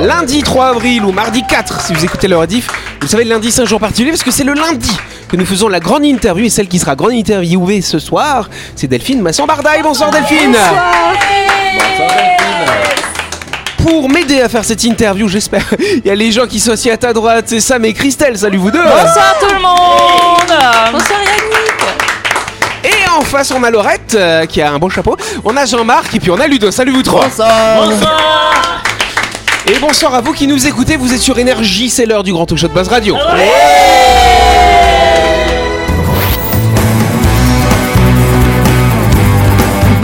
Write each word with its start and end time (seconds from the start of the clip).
Lundi 0.00 0.42
3 0.42 0.66
avril 0.68 1.04
ou 1.04 1.12
mardi 1.12 1.42
4, 1.46 1.80
si 1.82 1.92
vous 1.92 2.04
écoutez 2.04 2.26
le 2.26 2.36
rediff, 2.38 2.68
vous 3.02 3.06
savez, 3.06 3.24
le 3.24 3.30
lundi 3.30 3.52
c'est 3.52 3.62
un 3.62 3.66
jour 3.66 3.78
particulier 3.78 4.10
parce 4.10 4.22
que 4.22 4.30
c'est 4.30 4.44
le 4.44 4.54
lundi 4.54 4.96
que 5.28 5.36
nous 5.36 5.44
faisons 5.44 5.68
la 5.68 5.78
grande 5.78 6.04
interview 6.04 6.46
et 6.46 6.50
celle 6.50 6.68
qui 6.68 6.78
sera 6.78 6.96
grande 6.96 7.12
interviewée 7.12 7.82
ce 7.82 7.98
soir, 7.98 8.48
c'est 8.76 8.86
Delphine 8.86 9.20
Masson-Bardaille. 9.20 9.82
Bonsoir 9.82 10.10
Delphine. 10.10 10.56
Pour 13.78 14.08
m'aider 14.08 14.40
à 14.40 14.48
faire 14.48 14.64
cette 14.64 14.84
interview, 14.84 15.28
j'espère, 15.28 15.64
il 15.78 16.06
y 16.06 16.10
a 16.10 16.14
les 16.14 16.32
gens 16.32 16.46
qui 16.46 16.60
sont 16.60 16.72
assis 16.72 16.90
à 16.90 16.96
ta 16.96 17.12
droite, 17.12 17.44
c'est 17.48 17.60
Sam 17.60 17.84
et 17.84 17.92
Christelle, 17.92 18.36
salut 18.38 18.58
vous 18.58 18.70
deux. 18.70 18.82
Bonsoir 18.82 19.36
tout 19.38 19.54
le 19.54 19.60
monde. 19.60 20.58
Bonsoir 20.92 21.19
en 23.18 23.22
face 23.22 23.50
on 23.50 23.62
a 23.62 23.70
Laurette, 23.70 24.14
euh, 24.14 24.46
qui 24.46 24.62
a 24.62 24.72
un 24.72 24.78
beau 24.78 24.88
chapeau, 24.90 25.16
on 25.44 25.56
a 25.56 25.64
Jean-Marc 25.64 26.14
et 26.14 26.20
puis 26.20 26.30
on 26.30 26.38
a 26.38 26.46
Ludo, 26.46 26.70
salut 26.70 26.92
vous 26.92 27.02
trois. 27.02 27.28
Et 29.66 29.78
bonsoir 29.78 30.14
à 30.14 30.20
vous 30.20 30.32
qui 30.32 30.46
nous 30.46 30.66
écoutez, 30.66 30.96
vous 30.96 31.12
êtes 31.12 31.20
sur 31.20 31.38
Énergie, 31.38 31.90
c'est 31.90 32.06
l'heure 32.06 32.22
du 32.22 32.32
grand 32.32 32.46
talk 32.46 32.58
show 32.58 32.68
de 32.68 32.72
Buzz 32.72 32.88
Radio. 32.88 33.16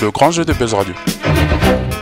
le 0.00 0.10
grand 0.10 0.30
jeu 0.30 0.44
de 0.44 0.52
Buzz 0.52 0.74
Radio. 0.74 0.94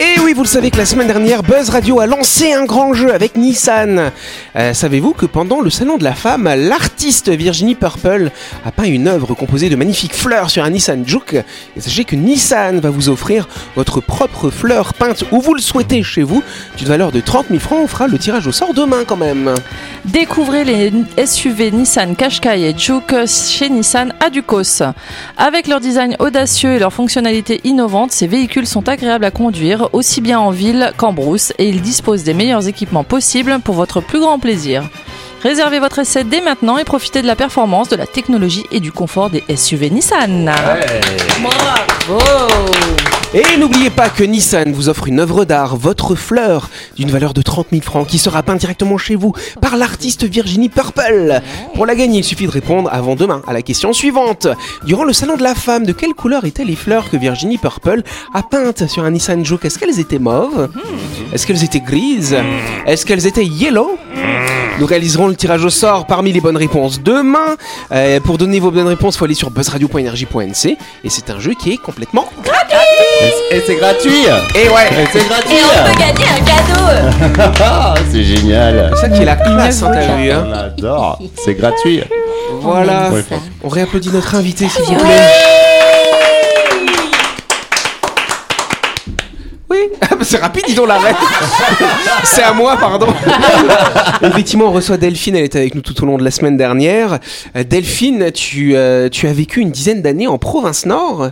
Et 0.00 0.20
oui, 0.20 0.32
vous 0.32 0.42
le 0.42 0.48
savez 0.48 0.70
que 0.70 0.76
la 0.76 0.86
semaine 0.86 1.08
dernière, 1.08 1.42
Buzz 1.42 1.70
Radio 1.70 1.98
a 1.98 2.06
lancé 2.06 2.52
un 2.52 2.64
grand 2.64 2.94
jeu 2.94 3.12
avec 3.12 3.36
Nissan. 3.36 4.12
Euh, 4.54 4.72
Savez-vous 4.72 5.12
que 5.12 5.26
pendant 5.26 5.60
le 5.60 5.70
Salon 5.70 5.96
de 5.96 6.04
la 6.04 6.12
Femme, 6.14 6.48
l'artiste 6.56 7.30
Virginie 7.30 7.74
Purple 7.74 8.30
a 8.64 8.70
peint 8.70 8.84
une 8.84 9.08
œuvre 9.08 9.34
composée 9.34 9.68
de 9.70 9.74
magnifiques 9.76 10.14
fleurs 10.14 10.50
sur 10.50 10.62
un 10.62 10.70
Nissan 10.70 11.02
Juke? 11.04 11.34
Et 11.76 11.80
sachez 11.80 12.04
que 12.04 12.14
Nissan 12.14 12.78
va 12.78 12.90
vous 12.90 13.08
offrir 13.08 13.48
votre 13.74 14.00
propre 14.00 14.50
fleur 14.50 14.94
peinte 14.94 15.24
où 15.32 15.40
vous 15.40 15.54
le 15.54 15.60
souhaitez 15.60 16.04
chez 16.04 16.22
vous, 16.22 16.44
d'une 16.76 16.88
valeur 16.88 17.10
de 17.10 17.20
30 17.20 17.46
000 17.48 17.58
francs. 17.58 17.80
On 17.82 17.88
fera 17.88 18.06
le 18.06 18.18
tirage 18.18 18.46
au 18.46 18.52
sort 18.52 18.74
demain 18.74 19.02
quand 19.04 19.16
même. 19.16 19.52
Découvrez 20.04 20.62
les 20.62 20.92
SUV 21.26 21.72
Nissan 21.72 22.14
Qashqai 22.14 22.68
et 22.70 22.78
Juke 22.78 23.26
chez 23.26 23.68
Nissan 23.68 24.14
à 24.20 24.30
Ducos. 24.30 24.82
Avec 25.36 25.66
leur 25.66 25.80
design 25.80 26.14
audacieux 26.20 26.74
et 26.74 26.78
leurs 26.78 26.92
fonctionnalités 26.92 27.60
innovantes, 27.78 28.10
ces 28.10 28.26
véhicules 28.26 28.66
sont 28.66 28.88
agréables 28.88 29.24
à 29.24 29.30
conduire, 29.30 29.88
aussi 29.92 30.20
bien 30.20 30.40
en 30.40 30.50
ville 30.50 30.92
qu'en 30.96 31.12
brousse, 31.12 31.52
et 31.58 31.68
ils 31.68 31.80
disposent 31.80 32.24
des 32.24 32.34
meilleurs 32.34 32.66
équipements 32.66 33.04
possibles 33.04 33.60
pour 33.62 33.76
votre 33.76 34.00
plus 34.00 34.18
grand 34.18 34.40
plaisir. 34.40 34.82
Réservez 35.44 35.78
votre 35.78 36.00
essai 36.00 36.24
dès 36.24 36.40
maintenant 36.40 36.76
et 36.76 36.84
profitez 36.84 37.22
de 37.22 37.28
la 37.28 37.36
performance, 37.36 37.88
de 37.88 37.94
la 37.94 38.08
technologie 38.08 38.64
et 38.72 38.80
du 38.80 38.90
confort 38.90 39.30
des 39.30 39.44
SUV 39.54 39.90
Nissan. 39.90 40.50
Et 43.34 43.58
n'oubliez 43.58 43.90
pas 43.90 44.08
que 44.08 44.24
Nissan 44.24 44.72
vous 44.72 44.88
offre 44.88 45.06
une 45.06 45.20
œuvre 45.20 45.44
d'art, 45.44 45.76
votre 45.76 46.14
fleur, 46.14 46.70
d'une 46.96 47.10
valeur 47.10 47.34
de 47.34 47.42
30 47.42 47.66
000 47.70 47.82
francs, 47.82 48.06
qui 48.06 48.16
sera 48.16 48.42
peinte 48.42 48.60
directement 48.60 48.96
chez 48.96 49.16
vous 49.16 49.34
par 49.60 49.76
l'artiste 49.76 50.24
Virginie 50.24 50.70
Purple. 50.70 51.42
Pour 51.74 51.84
la 51.84 51.94
gagner, 51.94 52.20
il 52.20 52.24
suffit 52.24 52.46
de 52.46 52.50
répondre 52.50 52.88
avant 52.90 53.16
demain 53.16 53.42
à 53.46 53.52
la 53.52 53.60
question 53.60 53.92
suivante. 53.92 54.48
Durant 54.86 55.04
le 55.04 55.12
salon 55.12 55.36
de 55.36 55.42
la 55.42 55.54
femme, 55.54 55.84
de 55.84 55.92
quelle 55.92 56.14
couleur 56.14 56.46
étaient 56.46 56.64
les 56.64 56.74
fleurs 56.74 57.10
que 57.10 57.18
Virginie 57.18 57.58
Purple 57.58 58.02
a 58.32 58.42
peintes 58.42 58.88
sur 58.88 59.04
un 59.04 59.10
Nissan 59.10 59.44
Juke? 59.44 59.66
Est-ce 59.66 59.78
qu'elles 59.78 60.00
étaient 60.00 60.18
mauves? 60.18 60.70
Est-ce 61.34 61.46
qu'elles 61.46 61.64
étaient 61.64 61.80
grises? 61.80 62.36
Est-ce 62.86 63.04
qu'elles 63.04 63.26
étaient 63.26 63.44
yellow? 63.44 63.98
Nous 64.78 64.86
réaliserons 64.86 65.26
le 65.26 65.34
tirage 65.34 65.64
au 65.64 65.70
sort 65.70 66.06
parmi 66.06 66.32
les 66.32 66.40
bonnes 66.40 66.56
réponses 66.56 67.02
demain. 67.02 67.56
Euh, 67.90 68.20
pour 68.20 68.38
donner 68.38 68.60
vos 68.60 68.70
bonnes 68.70 68.86
réponses, 68.86 69.16
il 69.16 69.18
faut 69.18 69.24
aller 69.24 69.34
sur 69.34 69.50
buzzradio.energie.nc 69.50 70.76
et 71.04 71.10
c'est 71.10 71.30
un 71.30 71.40
jeu 71.40 71.52
qui 71.60 71.72
est 71.72 71.76
complètement 71.78 72.28
Et 73.50 73.62
c'est 73.66 73.76
gratuit 73.76 74.26
et 74.54 74.68
ouais. 74.68 74.88
Et 74.92 75.06
c'est 75.12 75.26
gratuit 75.26 75.56
Et 75.56 75.62
on 75.64 75.92
peut 75.92 75.98
gagner 75.98 76.26
un 76.28 76.44
cadeau 76.44 78.04
C'est 78.10 78.22
génial 78.22 78.92
C'est 78.94 79.00
ça 79.00 79.08
qui 79.08 79.22
est 79.22 79.24
la 79.24 79.36
classe, 79.36 79.82
hein, 79.82 79.90
t'as 79.92 80.16
vu, 80.16 80.30
hein. 80.30 80.46
On 80.48 80.52
adore 80.52 81.18
C'est 81.36 81.54
gratuit 81.54 82.02
Voilà. 82.60 83.10
Ouais. 83.10 83.24
On 83.64 83.68
réapplaudit 83.68 84.10
notre 84.10 84.34
invité, 84.34 84.68
s'il 84.68 84.84
vous 84.84 84.94
plaît. 84.94 85.28
Oui, 89.70 89.78
c'est 90.22 90.38
rapide, 90.38 90.64
dis 90.66 90.74
donc 90.74 90.88
l'arrêt. 90.88 91.14
c'est 92.24 92.42
à 92.42 92.52
moi, 92.52 92.76
pardon. 92.76 93.08
Effectivement, 94.22 94.66
on 94.66 94.72
reçoit 94.72 94.96
Delphine, 94.96 95.36
elle 95.36 95.44
était 95.44 95.58
avec 95.58 95.74
nous 95.74 95.82
tout 95.82 96.00
au 96.02 96.06
long 96.06 96.16
de 96.18 96.24
la 96.24 96.30
semaine 96.30 96.56
dernière. 96.56 97.18
Euh, 97.56 97.64
Delphine, 97.64 98.30
tu, 98.32 98.76
euh, 98.76 99.08
tu 99.08 99.26
as 99.26 99.32
vécu 99.32 99.60
une 99.60 99.70
dizaine 99.70 100.02
d'années 100.02 100.26
en 100.26 100.38
province 100.38 100.86
Nord. 100.86 101.30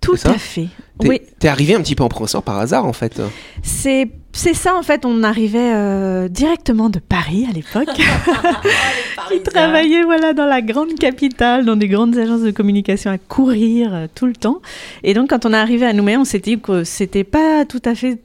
Tout 0.00 0.16
à 0.24 0.34
fait. 0.34 0.68
T'es 0.98 1.08
Oui, 1.08 1.20
t'es 1.38 1.48
arrivé 1.48 1.74
un 1.74 1.80
petit 1.80 1.94
peu 1.94 2.04
en 2.04 2.08
province 2.08 2.34
Nord 2.34 2.42
par 2.42 2.58
hasard, 2.58 2.84
en 2.84 2.92
fait. 2.92 3.20
c'est 3.62 4.08
c'est 4.32 4.54
ça 4.54 4.76
en 4.76 4.82
fait. 4.82 5.04
On 5.04 5.24
arrivait 5.24 5.72
euh, 5.74 6.28
directement 6.28 6.90
de 6.90 7.00
Paris 7.00 7.46
à 7.48 7.52
l'époque. 7.52 7.88
qui 9.28 9.42
travaillait 9.42 10.04
voilà 10.04 10.32
dans 10.32 10.46
la 10.46 10.62
grande 10.62 10.94
capitale, 10.94 11.64
dans 11.64 11.76
des 11.76 11.88
grandes 11.88 12.16
agences 12.16 12.42
de 12.42 12.50
communication 12.50 13.10
à 13.10 13.18
courir 13.18 13.92
euh, 13.92 14.06
tout 14.14 14.26
le 14.26 14.34
temps. 14.34 14.60
Et 15.02 15.14
donc 15.14 15.30
quand 15.30 15.44
on 15.44 15.52
est 15.52 15.56
arrivé 15.56 15.86
à 15.86 15.92
Nouméa, 15.92 16.20
on 16.20 16.24
s'est 16.24 16.38
dit 16.38 16.58
que 16.60 16.84
c'était 16.84 17.24
pas 17.24 17.64
tout 17.64 17.82
à 17.84 17.94
fait 17.94 18.18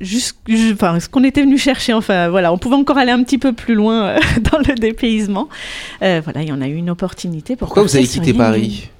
juste, 0.00 0.38
enfin, 0.72 1.00
ce 1.00 1.08
qu'on 1.08 1.24
était 1.24 1.42
venu 1.42 1.58
chercher. 1.58 1.92
Enfin 1.92 2.28
voilà, 2.28 2.52
on 2.52 2.58
pouvait 2.58 2.76
encore 2.76 2.98
aller 2.98 3.12
un 3.12 3.22
petit 3.22 3.38
peu 3.38 3.52
plus 3.52 3.74
loin 3.74 4.08
euh, 4.08 4.18
dans 4.52 4.58
le 4.58 4.74
dépaysement. 4.74 5.48
Euh, 6.02 6.20
voilà, 6.22 6.42
et 6.42 6.52
on 6.52 6.60
a 6.60 6.68
eu 6.68 6.74
une 6.74 6.90
opportunité 6.90 7.56
pour. 7.56 7.68
Pourquoi 7.68 7.82
vous 7.82 7.96
avez 7.96 8.06
quitté 8.06 8.32
Paris? 8.32 8.90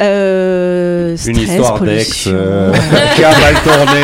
Euh, 0.00 1.10
Une 1.10 1.16
stress, 1.34 1.48
histoire 1.48 1.80
d'ex 1.80 2.24
euh, 2.28 2.72
qui 3.16 3.24
a 3.24 3.30
mal 3.30 3.54
tourné 3.64 4.02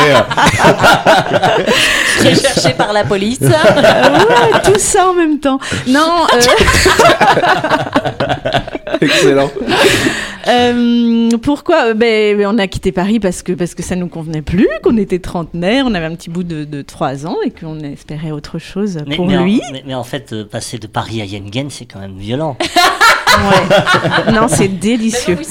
Recherché 2.29 2.73
par 2.73 2.91
la 2.93 3.03
police. 3.03 3.39
Ouais, 3.41 4.59
tout 4.63 4.77
ça 4.79 5.09
en 5.09 5.13
même 5.13 5.39
temps. 5.39 5.59
Non, 5.87 6.25
euh, 6.33 6.39
Excellent. 9.01 9.49
euh, 10.47 11.29
pourquoi 11.41 11.87
Euh, 11.89 11.93
ben, 11.93 12.45
On 12.47 12.57
a 12.57 12.67
quitté 12.67 12.91
Paris 12.91 13.19
parce 13.19 13.41
que, 13.43 13.53
parce 13.53 13.75
que 13.75 13.83
ça 13.83 13.95
nous 13.95 14.07
convenait 14.07 14.41
plus, 14.41 14.67
qu'on 14.83 14.97
était 14.97 15.19
trentenaire, 15.19 15.85
on 15.87 15.93
avait 15.93 16.05
un 16.05 16.15
petit 16.15 16.29
bout 16.29 16.43
de, 16.43 16.63
de 16.63 16.81
3 16.81 17.25
ans 17.27 17.37
et 17.45 17.51
qu'on 17.51 17.79
espérait 17.79 18.31
autre 18.31 18.59
chose 18.59 18.99
Mais, 19.07 19.15
pour 19.15 19.27
mais 19.27 19.37
lui. 19.37 19.61
En, 19.67 19.71
mais, 19.71 19.83
mais 19.87 19.95
en 19.95 20.03
fait, 20.03 20.43
passer 20.43 20.77
de 20.77 20.87
Paris 20.87 21.21
à 21.21 21.25
Yengen, 21.25 21.69
c'est 21.69 21.85
quand 21.85 21.99
même 21.99 22.15
violent. 22.17 22.57
Ouais. 23.35 24.31
non, 24.33 24.47
c'est 24.47 24.67
délicieux. 24.67 25.37
Oui, 25.39 25.45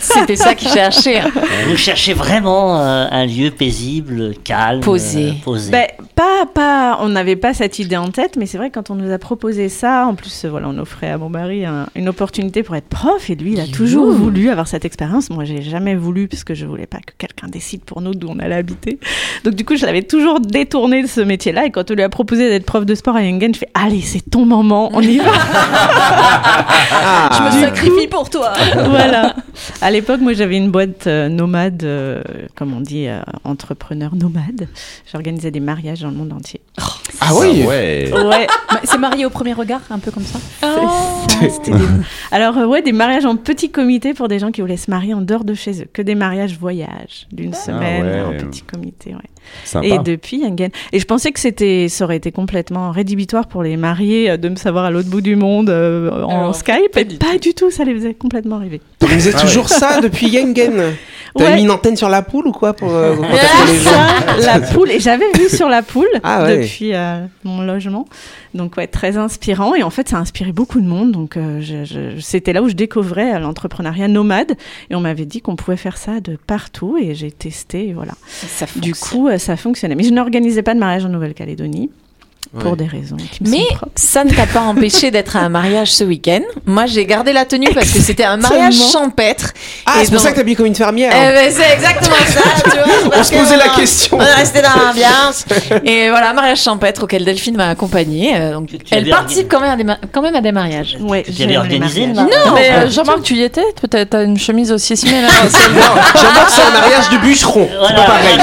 c'était 0.00 0.36
ça 0.36 0.54
qu'il 0.54 0.68
cherchait. 0.68 1.20
hein. 1.20 1.30
Vous 1.68 1.76
cherchez 1.76 2.14
vraiment 2.14 2.80
euh, 2.80 3.06
un 3.10 3.26
lieu 3.26 3.50
paisible, 3.50 4.34
calme, 4.44 4.80
Posé. 4.80 5.28
euh, 5.28 5.32
posé. 5.44 5.70
Ben, 5.70 5.86
pas, 6.14 6.46
pas, 6.52 6.98
on 7.00 7.08
n'avait 7.08 7.36
pas 7.36 7.54
cette 7.54 7.78
idée 7.78 7.96
en 7.96 8.08
tête, 8.08 8.36
mais 8.36 8.46
c'est 8.46 8.58
vrai 8.58 8.70
que 8.70 8.74
quand 8.74 8.90
on 8.90 8.94
nous 8.94 9.12
a 9.12 9.18
proposé 9.18 9.68
ça, 9.68 10.06
en 10.06 10.14
plus, 10.14 10.44
euh, 10.44 10.48
voilà, 10.50 10.68
on 10.68 10.78
offrait 10.78 11.10
à 11.10 11.18
mon 11.18 11.28
mari 11.28 11.64
un- 11.64 11.86
une 11.96 12.08
opportunité 12.08 12.62
pour 12.62 12.76
être 12.76 12.88
prof, 12.88 13.28
et 13.30 13.34
lui, 13.34 13.52
il 13.54 13.60
a 13.60 13.66
toujours 13.66 14.10
voulu 14.12 14.50
avoir 14.50 14.68
cette 14.68 14.84
expérience. 14.84 15.30
Moi, 15.30 15.44
j'ai 15.44 15.62
jamais 15.62 15.94
voulu, 15.94 16.28
parce 16.28 16.44
que 16.44 16.54
je 16.54 16.66
voulais 16.66 16.86
pas 16.86 16.98
que 16.98 17.12
quelqu'un 17.18 17.48
décide 17.48 17.82
pour 17.84 18.00
nous 18.00 18.14
d'où 18.14 18.28
on 18.28 18.38
allait 18.38 18.54
habiter. 18.54 18.98
Donc, 19.44 19.54
du 19.54 19.64
coup, 19.64 19.76
je 19.76 19.86
l'avais 19.86 20.02
toujours 20.02 20.40
détourné 20.40 21.02
de 21.02 21.08
ce 21.08 21.20
métier-là, 21.20 21.66
et 21.66 21.70
quand 21.70 21.90
on 21.90 21.94
lui 21.94 22.02
a 22.02 22.08
proposé 22.08 22.48
d'être 22.48 22.66
prof 22.66 22.84
de 22.86 22.94
sport 22.94 23.16
à 23.16 23.22
Yengen, 23.22 23.52
je 23.54 23.58
fais, 23.60 23.68
allez, 23.74 24.00
c'est 24.00 24.20
ton 24.30 24.46
moment, 24.46 24.90
on 24.92 25.00
y 25.00 25.18
va. 25.18 25.24
Je 27.04 27.42
me 27.42 27.64
sacrifie 27.64 28.08
pour 28.08 28.30
toi. 28.30 28.52
voilà. 28.74 29.34
À 29.80 29.90
l'époque, 29.90 30.20
moi, 30.20 30.32
j'avais 30.32 30.56
une 30.56 30.70
boîte 30.70 31.06
euh, 31.06 31.28
nomade, 31.28 31.82
euh, 31.84 32.22
comme 32.54 32.74
on 32.74 32.80
dit, 32.80 33.06
euh, 33.08 33.20
entrepreneur 33.44 34.14
nomade. 34.14 34.68
J'organisais 35.10 35.50
des 35.50 35.60
mariages 35.60 36.00
dans 36.00 36.10
le 36.10 36.16
monde 36.16 36.32
entier. 36.32 36.60
Ah 37.20 37.30
oui 37.34 37.64
Ouais. 37.66 38.10
Ouais. 38.12 38.46
Bah, 38.70 38.80
C'est 38.84 38.98
marié 38.98 39.24
au 39.26 39.30
premier 39.30 39.52
regard, 39.52 39.80
un 39.90 39.98
peu 39.98 40.10
comme 40.10 40.24
ça. 40.24 40.38
Des- 41.40 41.72
Alors 42.30 42.58
euh, 42.58 42.66
ouais, 42.66 42.82
des 42.82 42.92
mariages 42.92 43.24
en 43.26 43.36
petit 43.36 43.70
comité 43.70 44.14
pour 44.14 44.28
des 44.28 44.38
gens 44.38 44.50
qui 44.50 44.60
voulaient 44.60 44.76
se 44.76 44.90
marier 44.90 45.14
en 45.14 45.20
dehors 45.20 45.44
de 45.44 45.54
chez 45.54 45.82
eux, 45.82 45.86
que 45.92 46.02
des 46.02 46.14
mariages 46.14 46.58
voyage 46.58 47.26
d'une 47.32 47.54
semaine 47.54 48.04
ouais. 48.04 48.20
en 48.42 48.46
petit 48.46 48.62
comité. 48.62 49.10
Ouais. 49.14 49.20
Sympa. 49.64 49.86
Et 49.86 49.98
depuis. 49.98 50.42
Et 50.92 50.98
je 50.98 51.04
pensais 51.04 51.30
que 51.32 51.38
c'était, 51.40 51.88
ça 51.90 52.04
aurait 52.04 52.16
été 52.16 52.32
complètement 52.32 52.90
rédhibitoire 52.90 53.46
pour 53.46 53.62
les 53.62 53.76
mariés 53.76 54.38
de 54.38 54.48
me 54.48 54.56
savoir 54.56 54.86
à 54.86 54.90
l'autre 54.90 55.08
bout 55.10 55.20
du 55.20 55.36
monde 55.36 55.68
euh, 55.68 56.10
en 56.22 56.30
Alors, 56.30 56.54
Skype. 56.54 56.92
pas 56.92 57.00
Et 57.02 57.04
du 57.04 57.16
pas 57.18 57.36
du 57.38 57.52
tout, 57.52 57.70
ça 57.70 57.84
les 57.84 57.94
faisait 57.94 58.14
complètement 58.14 58.58
rêver. 58.58 58.80
Donc 59.00 59.10
vous 59.10 59.28
êtes 59.28 59.38
toujours 59.46 59.68
ça 59.68 60.00
depuis 60.00 60.28
Yengen 60.28 60.94
T'as 61.36 61.46
Ouais. 61.46 61.56
mis 61.56 61.62
une 61.62 61.72
antenne 61.72 61.96
sur 61.96 62.08
la 62.08 62.22
poule 62.22 62.46
ou 62.46 62.52
quoi 62.52 62.74
pour 62.74 62.94
euh, 62.94 63.16
contacter 63.16 63.36
les 63.72 63.78
gens 63.80 63.90
Ça, 63.90 64.58
la 64.58 64.60
poule. 64.72 64.88
Et 64.92 65.00
j'avais 65.00 65.24
vu 65.36 65.48
sur 65.48 65.68
la 65.68 65.82
poule 65.82 66.06
Ah 66.22 66.44
ouais. 66.44 66.58
depuis 66.58 66.94
euh, 66.94 67.26
mon 67.42 67.62
logement. 67.62 68.06
Donc 68.54 68.76
ouais, 68.76 68.86
très 68.86 69.16
inspirant. 69.16 69.74
Et 69.74 69.82
en 69.82 69.90
fait, 69.90 70.08
ça 70.08 70.18
a 70.18 70.20
inspiré 70.20 70.52
beaucoup 70.52 70.80
de 70.80 70.86
monde. 70.86 71.10
Donc 71.10 71.36
euh, 71.36 71.60
je- 71.60 71.84
je- 71.84 72.20
c'était 72.20 72.52
là 72.52 72.62
où 72.62 72.68
je 72.68 72.74
découvrais 72.74 73.34
euh, 73.34 73.38
l'entrepreneuriat 73.40 74.06
nomade. 74.06 74.52
Et 74.90 74.94
on 74.94 75.00
m'avait 75.00 75.24
dit 75.26 75.40
qu'on 75.40 75.56
pouvait 75.56 75.76
faire 75.76 75.96
ça 75.96 76.20
de 76.20 76.36
partout. 76.46 76.96
Et 77.02 77.16
j'ai 77.16 77.32
testé. 77.32 77.88
Et 77.88 77.92
voilà. 77.94 78.12
Ça 78.28 78.66
Du 78.76 78.94
coup, 78.94 79.26
euh, 79.26 79.36
ça 79.38 79.56
fonctionnait. 79.56 79.96
Mais 79.96 80.04
je 80.04 80.12
n'organisais 80.12 80.62
pas 80.62 80.74
de 80.74 80.78
mariage 80.78 81.04
en 81.04 81.08
Nouvelle-Calédonie. 81.08 81.90
Pour 82.60 82.72
Ouais. 82.72 82.76
des 82.78 82.86
raisons 82.86 83.16
qui 83.16 83.42
me 83.42 83.50
Mais 83.50 83.64
sont 83.70 83.86
ça 83.96 84.24
ne 84.24 84.30
t'a 84.30 84.46
pas 84.46 84.60
empêché 84.66 85.10
d'être 85.10 85.36
à 85.36 85.40
un 85.40 85.48
mariage 85.48 85.92
ce 85.92 86.04
week-end. 86.04 86.40
Moi, 86.66 86.86
j'ai 86.86 87.04
gardé 87.06 87.32
la 87.32 87.44
tenue 87.44 87.68
parce 87.74 87.90
que 87.90 87.98
c'était 88.00 88.24
un 88.24 88.36
mariage 88.36 88.74
champêtre. 88.92 89.52
Ah, 89.86 89.94
c'est 90.04 90.10
pour 90.12 90.20
ça 90.20 90.30
que 90.30 90.36
t'as 90.36 90.40
habillé 90.42 90.56
comme 90.56 90.66
une 90.66 90.74
fermière. 90.74 91.10
Eh 91.14 91.32
ben, 91.34 91.52
c'est 91.52 91.74
exactement 91.74 92.16
ça, 92.26 92.40
tu 92.64 92.70
vois. 92.70 93.18
On 93.18 93.22
se 93.24 93.32
posait 93.32 93.56
la 93.56 93.68
question. 93.70 94.16
On 94.18 94.22
est 94.22 94.32
resté 94.34 94.62
dans 94.62 94.68
l'ambiance. 94.80 95.44
Et 95.84 96.08
voilà, 96.10 96.32
mariage 96.32 96.62
champêtre 96.62 97.02
auquel 97.04 97.24
Delphine 97.24 97.56
m'a 97.56 97.68
accompagnée. 97.70 98.34
euh, 98.36 98.52
donc, 98.54 98.68
Tu- 98.68 98.78
tu 98.78 98.94
elle 98.94 99.08
participe 99.08 99.48
quand 99.50 99.60
même, 99.60 99.70
à 99.70 99.76
des 99.76 99.84
ma- 99.84 99.98
quand 100.12 100.22
même 100.22 100.34
à 100.36 100.40
des 100.40 100.52
mariages. 100.52 100.96
Ouais, 101.00 101.22
Tu 101.24 101.46
Non, 101.46 101.62
mais 102.54 102.70
euh, 102.70 102.86
du 102.86 102.92
Jean-Marc, 102.94 103.22
tu 103.22 103.34
y 103.34 103.42
étais 103.42 103.64
Peut-être 103.80 104.10
t'as 104.10 104.24
une 104.24 104.38
chemise 104.38 104.70
aussi 104.72 104.96
similaire. 104.96 105.28
Que 105.42 105.48
c'est 105.50 106.62
un 106.62 106.70
mariage 106.72 107.08
de 107.10 107.18
bûcheron. 107.18 107.68
C'est 107.88 107.94
pas 107.94 108.02
pareil. 108.02 108.38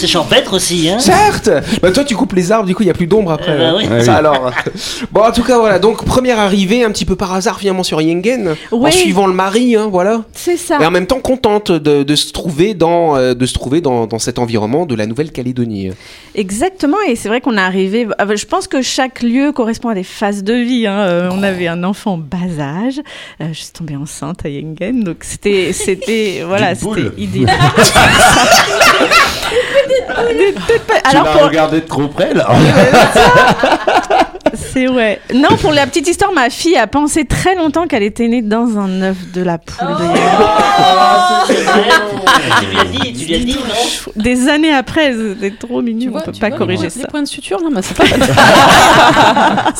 C'est- 0.00 0.06
champêtre 0.06 0.54
aussi, 0.54 0.88
hein 0.90 0.98
Certes 0.98 1.50
Bah 1.82 1.90
toi 1.92 2.04
tu 2.04 2.14
coupes 2.16 2.32
les 2.34 2.52
arbres, 2.52 2.66
du 2.66 2.74
coup 2.74 2.82
il 2.82 2.86
n'y 2.86 2.90
a 2.90 2.94
plus 2.94 3.06
d'ombre 3.06 3.32
après. 3.32 3.52
Eh 3.54 3.58
ben 3.58 3.74
oui. 3.76 3.86
Ouais, 3.86 4.04
Ça 4.04 4.12
oui. 4.12 4.18
alors. 4.18 4.50
Bon 5.12 5.22
en 5.22 5.32
tout 5.32 5.42
cas 5.42 5.58
voilà, 5.58 5.78
donc 5.78 6.04
première 6.04 6.38
arrivée 6.38 6.84
un 6.84 6.90
petit 6.90 7.04
peu 7.04 7.16
par 7.16 7.32
hasard 7.32 7.58
finalement 7.58 7.82
sur 7.82 8.00
Yengen, 8.00 8.54
en 8.70 8.90
suivant 8.90 9.26
le 9.26 9.32
mari, 9.34 9.76
hein, 9.76 9.88
voilà. 9.90 10.22
C'est 10.34 10.56
ça. 10.56 10.78
Et 10.80 10.86
en 10.86 10.90
même 10.90 11.06
temps 11.06 11.20
contente 11.20 11.72
de, 11.72 12.02
de 12.02 12.16
se 12.16 12.32
trouver 12.32 12.74
dans 12.74 13.16
euh, 13.16 13.34
de 13.34 13.46
se 13.46 13.54
trouver 13.54 13.80
dans, 13.80 14.06
dans 14.06 14.18
cet 14.18 14.38
environnement 14.38 14.86
de 14.86 14.94
la 14.94 15.06
Nouvelle-Calédonie. 15.06 15.90
Exactement, 16.34 16.96
et 17.08 17.16
c'est 17.16 17.28
vrai 17.28 17.40
qu'on 17.40 17.56
est 17.56 17.60
arrivé. 17.60 18.06
ah 18.18 18.24
bah, 18.24 18.34
Je 18.36 18.46
pense 18.46 18.66
que 18.68 18.82
chaque 18.82 19.22
lieu 19.22 19.52
correspond 19.52 19.88
à 19.90 19.94
des 19.94 20.02
phases 20.04 20.42
de 20.42 20.54
vie. 20.54 20.86
hein. 20.86 20.98
Euh, 20.98 21.28
on 21.32 21.42
avait 21.42 21.68
un 21.68 21.84
enfant 21.84 22.14
en 22.14 22.18
bas 22.18 22.36
âge, 22.60 23.00
euh, 23.40 23.46
je 23.52 23.58
suis 23.58 23.72
tombée 23.72 23.96
enceinte 23.96 24.44
à 24.44 24.48
Yengen, 24.48 25.02
donc 25.04 25.18
c'était, 25.22 25.72
c'était, 25.72 26.42
voilà, 26.46 26.74
c'était 26.74 27.10
idéal. 27.18 27.56
Des 30.38 30.54
toutes 30.54 30.82
pe- 30.86 30.94
Tu 31.10 31.14
l'as 31.16 31.22
pour, 31.22 31.42
regardé 31.42 31.80
de 31.80 31.86
trop 31.86 32.08
près 32.08 32.32
là 32.34 32.48
c'est 34.56 34.88
ouais. 34.88 35.20
Non, 35.34 35.48
pour 35.60 35.72
la 35.72 35.86
petite 35.86 36.08
histoire, 36.08 36.32
ma 36.32 36.50
fille 36.50 36.76
a 36.76 36.86
pensé 36.86 37.24
très 37.24 37.54
longtemps 37.54 37.86
qu'elle 37.86 38.02
était 38.02 38.28
née 38.28 38.42
dans 38.42 38.78
un 38.78 39.02
œuf 39.02 39.16
de 39.32 39.42
la 39.42 39.58
poule. 39.58 39.76
Ah, 39.88 41.44
c'est 41.46 41.54
vrai. 41.54 41.82
Tu 42.60 42.66
lui 42.66 42.78
as 42.78 42.84
dit, 42.84 43.12
tu 43.12 43.26
lui 43.26 43.34
as 43.34 43.38
dit, 43.38 43.54
non 43.54 44.12
Des 44.22 44.48
années 44.48 44.72
après, 44.72 45.12
c'était 45.12 45.54
trop 45.56 45.82
mignon. 45.82 46.12
on 46.14 46.20
peut 46.20 46.32
pas 46.38 46.50
corriger 46.50 46.84
les, 46.84 46.90
ça. 46.90 47.00
Les 47.00 47.06
points 47.06 47.22
de 47.22 47.28
suture, 47.28 47.58
là, 47.60 47.68
bah, 47.72 47.80
c'est 47.82 47.96
pas 47.96 48.04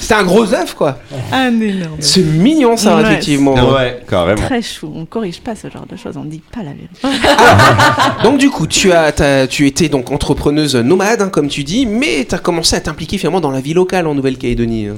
C'est 0.00 0.14
un 0.14 0.24
gros 0.24 0.52
œuf 0.54 0.74
quoi. 0.74 0.98
Un 1.32 1.60
énorme. 1.60 1.96
C'est 2.00 2.22
mignon 2.22 2.76
ça 2.76 2.96
Ouais. 2.96 3.02
effectivement. 3.02 3.54
Ouais, 3.74 4.00
carrément. 4.08 4.40
Très 4.42 4.62
chou. 4.62 4.90
On 4.94 5.04
corrige 5.04 5.40
pas 5.40 5.54
ce 5.54 5.68
genre 5.70 5.84
de 5.88 5.96
choses. 5.96 6.16
On 6.16 6.24
dit 6.24 6.40
pas 6.52 6.60
la 6.62 6.70
vérité. 6.72 8.22
Donc 8.24 8.38
du 8.38 8.48
coup, 8.50 8.66
tu 8.66 8.92
as, 8.92 9.12
t'as- 9.12 9.46
tu 9.46 9.66
étais 9.66 9.88
donc 9.88 10.10
entrepreneuse 10.10 10.76
nomade, 10.76 11.20
hein, 11.22 11.28
comme 11.28 11.48
tu 11.48 11.64
dis, 11.64 11.84
mais 11.86 12.26
tu 12.28 12.34
as 12.34 12.38
commencé 12.48 12.76
à 12.76 12.80
t'impliquer 12.80 13.18
finalement 13.18 13.42
dans 13.42 13.50
la 13.50 13.60
vie 13.60 13.74
locale 13.74 14.06
en 14.06 14.14
Nouvelle-Calédonie. 14.14 14.86
hein. 14.86 14.96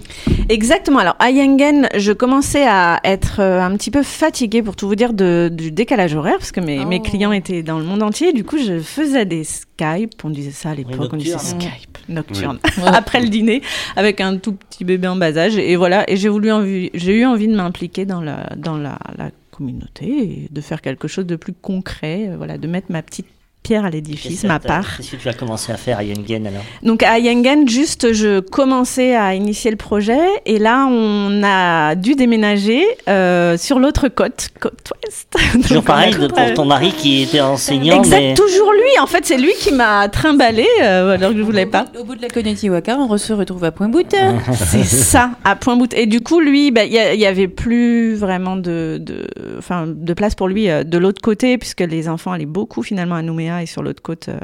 Exactement. 0.49 1.01
Alors 1.01 1.17
à 1.19 1.31
Yengen, 1.33 1.89
je 1.97 2.13
commençais 2.13 2.65
à 2.65 3.01
être 3.03 3.41
euh, 3.41 3.61
un 3.61 3.77
petit 3.77 3.91
peu 3.91 4.05
fatiguée 4.05 4.63
pour 4.63 4.77
tout 4.77 4.87
vous 4.87 4.95
dire 4.95 5.13
de, 5.13 5.51
du 5.53 5.73
décalage 5.73 6.15
horaire 6.15 6.37
parce 6.39 6.53
que 6.53 6.61
mes, 6.61 6.85
mes 6.85 7.03
clients 7.03 7.33
étaient 7.33 7.65
dans 7.65 7.79
le 7.81 7.85
monde 7.85 8.05
entier. 8.05 8.33
Du 8.33 8.45
coup, 8.45 8.57
je 8.57 8.79
faisais 8.79 9.25
des 9.27 9.43
Skype. 9.43 10.13
On 10.23 10.31
disait 10.31 10.53
ça 10.53 10.71
à 10.71 10.75
l'époque. 10.77 11.11
on 11.13 11.17
disait. 11.17 11.39
Skype 11.39 11.99
nocturne 12.09 12.61
après 12.87 13.21
le 13.21 13.29
dîner 13.29 13.63
avec 13.97 14.21
un 14.21 14.37
tout 14.37 14.53
petit 14.53 14.85
bébé 14.85 15.09
en 15.09 15.17
bas 15.17 15.37
âge. 15.37 15.59
Et 15.59 15.75
voilà. 15.75 16.09
Et 16.09 16.17
j'ai 16.17 16.29
voulu 16.29 16.53
envie, 16.53 16.91
j'ai 16.95 17.19
eu 17.19 17.25
envie 17.25 17.49
de 17.49 17.57
m'impliquer 17.57 18.05
dans 18.05 18.21
la 18.21 18.49
dans 18.57 18.77
la, 18.77 18.97
la 19.19 19.31
communauté 19.51 20.07
et 20.07 20.49
de 20.51 20.61
faire 20.61 20.81
quelque 20.83 21.09
chose 21.09 21.27
de 21.27 21.35
plus 21.35 21.53
concret. 21.53 22.29
euh, 22.29 22.37
Voilà, 22.37 22.59
de 22.59 22.69
mettre 22.69 22.93
ma 22.93 23.03
petite 23.03 23.27
pierre 23.63 23.85
à 23.85 23.91
l'édifice, 23.91 24.45
ma 24.45 24.59
part. 24.59 24.97
Qu'est-ce 24.97 25.13
que 25.13 25.17
tu 25.17 25.29
as 25.29 25.33
commencé 25.35 25.71
à 25.71 25.77
faire 25.77 25.99
à 25.99 26.03
Yengen 26.03 26.47
alors 26.47 26.63
Donc 26.83 27.03
à 27.03 27.19
Yengen, 27.19 27.69
juste, 27.69 28.13
je 28.13 28.41
commençais 28.41 29.15
à 29.15 29.35
initier 29.35 29.71
le 29.71 29.77
projet 29.77 30.19
et 30.47 30.59
là, 30.59 30.87
on 30.91 31.43
a 31.45 31.95
dû 31.95 32.15
déménager 32.15 32.83
euh, 33.09 33.57
sur 33.59 33.79
l'autre 33.79 34.09
côte, 34.09 34.49
côte 34.61 34.93
ouest. 35.05 35.29
Toujours 35.63 35.77
Donc, 35.77 35.85
pareil 35.85 36.15
pour 36.17 36.55
ton 36.55 36.65
mari 36.65 36.93
qui 36.97 37.23
était 37.23 37.41
enseignant, 37.41 37.99
Exact, 37.99 38.19
mais 38.21 38.35
toujours 38.35 38.73
lui. 38.73 38.99
En 39.03 39.07
fait, 39.07 39.25
c'est 39.27 39.37
lui 39.39 39.53
qui 39.59 39.73
m'a 39.73 40.09
trimballé 40.09 40.67
euh, 40.83 41.15
alors 41.15 41.33
que 41.33 41.37
je 41.39 41.43
voulais 41.43 41.67
pas. 41.67 41.85
Au 41.99 42.05
bout 42.05 42.15
de 42.17 42.23
la 42.23 42.29
Konetiwaka, 42.29 42.97
on 42.99 43.19
se 43.19 43.33
retrouve 43.33 43.65
à 43.65 43.73
Point 43.73 43.89
Bout. 43.89 44.01
C'est 44.55 44.85
ça, 44.85 45.33
à 45.45 45.55
point 45.57 45.77
bout. 45.77 45.93
Et 45.95 46.07
du 46.07 46.21
coup, 46.21 46.41
lui, 46.41 46.71
bah, 46.71 46.85
il 46.85 46.93
y, 46.93 46.99
a- 46.99 47.15
il 47.15 47.21
y 47.21 47.27
avait 47.27 47.49
plus 47.49 48.15
vraiment 48.15 48.57
de, 48.57 48.99
de, 49.01 49.27
enfin, 49.59 49.85
de 49.87 50.15
place 50.15 50.35
pour 50.35 50.49
lui 50.49 50.71
euh, 50.71 50.83
de 50.85 50.97
l'autre 50.99 51.21
côté, 51.23 51.59
puisque 51.59 51.81
les 51.81 52.09
enfants 52.09 52.33
allaient 52.33 52.47
beaucoup 52.47 52.83
finalement 52.83 53.17
à 53.17 53.23
Nouméa 53.23 53.50
et 53.59 53.67
sur 53.67 53.83
l'autre 53.83 54.03
côte, 54.03 54.29
euh, 54.29 54.39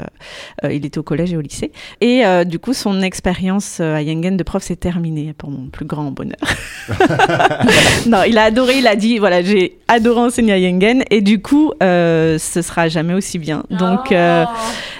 euh, 0.64 0.72
il 0.72 0.84
était 0.84 0.98
au 0.98 1.02
collège 1.02 1.32
et 1.32 1.36
au 1.36 1.40
lycée. 1.40 1.72
Et 2.00 2.24
euh, 2.24 2.44
du 2.44 2.58
coup, 2.58 2.72
son 2.72 3.02
expérience 3.02 3.80
à 3.80 4.02
Yengen 4.02 4.36
de 4.36 4.42
prof 4.42 4.62
s'est 4.62 4.76
terminée 4.76 5.34
pour 5.36 5.50
mon 5.50 5.68
plus 5.68 5.84
grand 5.84 6.10
bonheur. 6.10 6.36
non, 8.06 8.22
il 8.26 8.38
a 8.38 8.44
adoré, 8.44 8.78
il 8.78 8.86
a 8.86 8.96
dit, 8.96 9.18
voilà, 9.18 9.42
j'ai 9.42 9.78
adoré 9.88 10.20
enseigner 10.20 10.52
à 10.52 10.58
Yengen 10.58 11.02
et 11.10 11.20
du 11.20 11.40
coup, 11.40 11.72
euh, 11.82 12.38
ce 12.38 12.62
sera 12.62 12.88
jamais 12.88 13.14
aussi 13.14 13.38
bien. 13.38 13.64
Donc, 13.70 14.12
euh, 14.12 14.44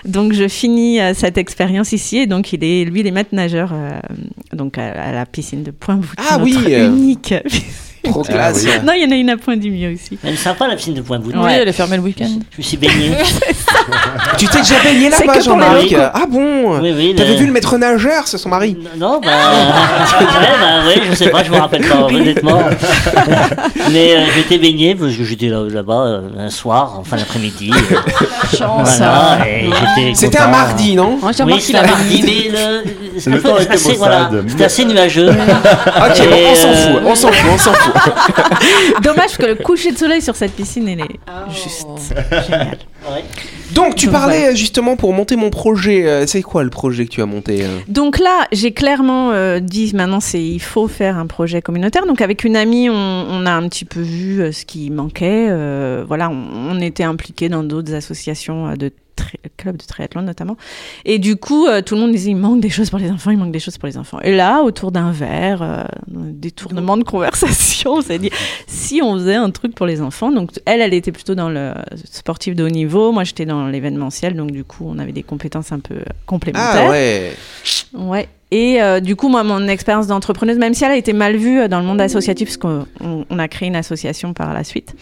donc 0.05 0.33
je 0.33 0.49
finis 0.49 0.99
cette 1.15 1.39
expérience 1.39 1.93
ici 1.93 2.19
et 2.19 2.27
donc 2.27 2.53
il 2.53 2.63
est 2.65 2.85
lui 2.85 3.01
il 3.01 3.07
est 3.07 3.11
maître 3.11 3.35
nageur 3.35 3.71
euh, 3.73 3.99
donc 4.53 4.79
à, 4.79 4.91
à 4.93 5.13
la 5.13 5.27
piscine 5.27 5.63
de 5.63 5.71
Point-Bout. 5.71 6.15
Ah 6.19 6.39
oui, 6.41 6.57
unique. 6.69 7.35
Trop 8.11 8.23
classe. 8.23 8.63
oui. 8.65 8.71
non, 8.85 8.93
il 8.95 9.03
y 9.03 9.07
en 9.07 9.11
a 9.11 9.15
une 9.15 9.31
à 9.31 9.37
Point-du-Mieux 9.37 9.95
aussi. 9.95 10.19
elle 10.25 10.35
est 10.35 10.37
sympa 10.37 10.67
la 10.69 10.77
piscine 10.77 10.95
de 10.95 11.01
Point 11.03 11.19
Bout. 11.19 11.33
Oui, 11.35 11.51
elle 11.53 11.69
est 11.69 11.73
fermée 11.73 11.97
le 11.97 12.03
week-end. 12.03 12.29
Je 12.53 12.59
me 12.59 12.63
suis 12.63 12.77
baigné. 12.77 13.13
Tu 14.37 14.47
t'es 14.49 14.59
déjà 14.59 14.75
baigné 14.83 15.11
C'est 15.13 15.25
là-bas, 15.27 15.41
Jean-Marc. 15.41 15.95
Ah 16.13 16.25
bon 16.29 16.81
Oui, 16.81 16.93
oui. 16.97 17.15
T'avais 17.17 17.33
le- 17.33 17.37
vu 17.39 17.47
le 17.47 17.53
maître 17.53 17.77
nageur, 17.79 18.27
c'est 18.27 18.37
son 18.39 18.49
mari 18.49 18.77
Non, 18.99 19.21
bah, 19.25 19.31
ouais, 19.31 20.27
bah, 20.61 20.87
ouais, 20.89 21.03
je 21.09 21.15
sais 21.15 21.29
pas, 21.31 21.43
je 21.45 21.51
me 21.51 21.57
rappelle 21.59 21.87
pas, 21.87 22.03
honnêtement. 22.03 22.63
Mais 23.93 24.17
euh, 24.17 24.21
j'étais 24.35 24.59
baigné 24.59 24.95
parce 24.95 25.15
que 25.15 25.25
j'étais 25.25 25.47
là- 25.49 25.63
là-bas 25.71 26.07
euh, 26.07 26.21
un 26.47 26.51
soir, 26.51 26.99
en 26.99 27.05
fin 27.05 27.17
d'après-midi. 27.17 27.71
euh, 27.73 28.57
Chance. 28.57 28.99
voilà, 28.99 29.39
C'était 30.15 30.39
un 30.39 30.49
mardi, 30.49 30.95
non 30.97 31.19
j'ai 31.37 31.45
Oui, 31.45 31.59
qu'il 31.59 31.77
un 31.77 31.83
mardi, 31.87 32.23
mais 32.25 32.51
le, 32.59 33.21
c'était 33.21 33.73
assez, 33.73 33.95
voilà, 33.95 34.31
assez 34.65 34.85
nuageux. 34.85 35.29
Ok, 35.31 36.29
bon, 36.29 36.37
on 36.51 36.55
s'en 36.55 36.73
fout, 36.73 37.03
on 37.07 37.15
s'en 37.15 37.33
fout, 37.33 37.51
on 37.55 37.59
s'en 37.59 37.73
fout. 37.73 37.95
Dommage 39.03 39.37
que 39.39 39.47
le 39.47 39.55
coucher 39.55 39.93
de 39.93 39.99
soleil 39.99 40.23
sur 40.23 40.37
cette 40.37 40.53
piscine 40.53 40.89
elle 40.89 41.01
est 41.01 41.19
juste 41.51 41.87
génial. 42.47 42.79
Ouais. 43.11 43.25
Donc, 43.73 43.95
tu 43.95 44.09
parlais 44.09 44.53
euh, 44.53 44.55
justement 44.55 44.97
pour 44.97 45.13
monter 45.13 45.37
mon 45.37 45.51
projet. 45.51 46.07
euh, 46.09 46.27
C'est 46.27 46.43
quoi 46.43 46.65
le 46.65 46.71
projet 46.71 47.05
que 47.07 47.11
tu 47.11 47.23
as 47.23 47.27
monté 47.27 47.65
euh 47.65 47.69
Donc 47.89 48.19
là, 48.19 48.47
j'ai 48.53 48.73
clairement 48.73 49.31
euh, 49.33 49.61
dit 49.61 49.93
maintenant 49.95 50.21
c'est 50.21 50.43
il 50.43 50.61
faut 50.61 50.89
faire 50.89 51.17
un 51.19 51.27
projet 51.27 51.63
communautaire. 51.63 52.07
Donc 52.07 52.21
avec 52.21 52.43
une 52.45 52.57
amie, 52.57 52.89
on, 52.91 52.95
on 52.95 53.47
a 53.47 53.53
un 53.53 53.69
petit 53.69 53.85
peu 53.85 54.01
vu 54.01 54.41
euh, 54.41 54.51
ce 54.53 54.65
qui 54.65 54.91
manquait. 54.91 55.47
euh, 55.51 56.05
voilà, 56.07 56.31
on, 56.31 56.47
on 56.71 56.81
était 56.81 57.05
impliqués 57.05 57.49
dans 57.49 57.63
d'autres 57.63 57.95
associations 57.95 58.69
euh, 58.69 58.75
de 58.77 58.91
clubs 59.57 59.77
de 59.77 59.85
triathlon 59.85 60.23
notamment. 60.23 60.57
Et 61.05 61.19
du 61.19 61.37
coup, 61.37 61.67
euh, 61.67 61.83
tout 61.83 61.95
le 61.95 62.01
monde 62.03 62.13
disait 62.13 62.31
il 62.31 62.37
manque 62.37 62.61
des 62.61 62.69
choses 62.71 62.91
pour 62.91 62.99
les 62.99 63.11
enfants, 63.11 63.31
il 63.31 63.39
manque 63.39 63.53
des 63.53 63.59
choses 63.59 63.79
pour 63.79 63.87
les 63.87 63.97
enfants. 63.97 64.19
Et 64.23 64.35
là, 64.35 64.63
autour 64.63 64.93
d'un 64.93 65.11
verre, 65.13 65.63
euh, 65.63 65.85
des 66.09 66.51
tournements 66.51 66.97
de 66.97 67.05
conversation, 67.05 67.95
on 67.95 68.01
s'est 68.03 68.19
dit 68.19 68.31
si 68.67 69.01
on 69.03 69.15
faisait 69.15 69.35
un 69.37 69.51
truc 69.51 69.75
pour 69.75 69.87
les 69.87 70.01
enfants. 70.01 70.31
Donc 70.31 70.51
elle, 70.65 70.81
elle 70.81 70.95
était 70.95 71.13
plutôt 71.13 71.35
dans 71.35 71.49
le 71.51 71.73
sportif 72.11 72.55
de 72.55 72.65
haut 72.65 72.69
niveau, 72.71 73.13
moi 73.13 73.25
j'étais 73.25 73.47
dans 73.47 73.67
l'événementiel. 73.67 74.35
Donc 74.37 74.51
du 74.53 74.65
coup, 74.65 74.85
on 74.89 74.99
avait 74.99 75.13
des 75.13 75.23
compétences 75.23 75.73
un 75.73 75.81
peu 75.81 75.97
complémentaires. 76.27 76.87
Ah 76.87 76.91
ouais. 76.91 77.33
Ouais. 77.95 78.29
Et 78.53 78.81
euh, 78.81 79.01
du 79.01 79.17
coup, 79.17 79.29
moi, 79.29 79.43
mon 79.43 79.67
expérience 79.67 80.07
d'entrepreneuse, 80.07 80.57
même 80.59 80.73
si 80.73 80.85
elle 80.85 80.93
a 80.93 80.97
été 80.97 81.13
mal 81.13 81.37
vue 81.37 81.69
dans 81.69 81.81
le 81.81 81.85
monde 81.87 82.01
associatif, 82.01 82.47
parce 82.49 82.57
qu'on 82.59 82.87
on- 83.05 83.25
on 83.29 83.39
a 83.41 83.49
créé 83.49 83.67
une 83.69 83.75
association 83.75 84.35
par 84.35 84.55
la 84.55 84.63
suite, 84.63 84.95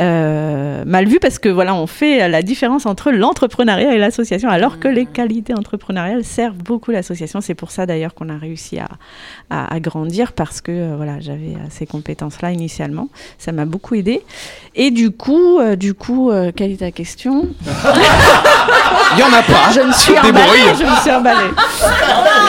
euh, 0.00 0.84
mal 0.86 1.06
vu 1.06 1.18
parce 1.20 1.38
que 1.38 1.48
voilà, 1.48 1.74
on 1.74 1.86
fait 1.86 2.28
la 2.28 2.42
différence 2.42 2.86
entre 2.86 3.10
l'entrepreneuriat 3.10 3.94
et 3.94 3.98
l'association, 3.98 4.48
alors 4.48 4.78
que 4.78 4.88
les 4.88 5.06
qualités 5.06 5.54
entrepreneuriales 5.54 6.24
servent 6.24 6.56
beaucoup 6.58 6.90
l'association. 6.90 7.40
C'est 7.40 7.54
pour 7.54 7.70
ça 7.70 7.86
d'ailleurs 7.86 8.14
qu'on 8.14 8.28
a 8.28 8.36
réussi 8.36 8.78
à, 8.78 8.88
à, 9.50 9.74
à 9.74 9.80
grandir 9.80 10.32
parce 10.32 10.60
que 10.60 10.72
euh, 10.72 10.94
voilà, 10.96 11.20
j'avais 11.20 11.54
euh, 11.54 11.66
ces 11.70 11.86
compétences-là 11.86 12.52
initialement. 12.52 13.08
Ça 13.38 13.52
m'a 13.52 13.64
beaucoup 13.64 13.94
aidé. 13.94 14.22
Et 14.74 14.90
du 14.90 15.10
coup, 15.10 15.58
euh, 15.58 15.74
du 15.76 15.94
coup, 15.94 16.30
euh, 16.30 16.52
quelle 16.54 16.70
est 16.72 16.76
ta 16.78 16.90
question? 16.92 17.48
Il 19.14 19.18
y 19.18 19.22
en 19.22 19.32
a 19.32 19.42
pas. 19.42 19.72
Je 19.74 19.80
me 19.80 19.92
suis 19.92 20.12
Débrouille. 20.12 20.30
emballée. 20.30 20.74
Je 20.78 20.84
me 20.84 20.96
suis 21.00 21.10
emballée. 21.10 21.50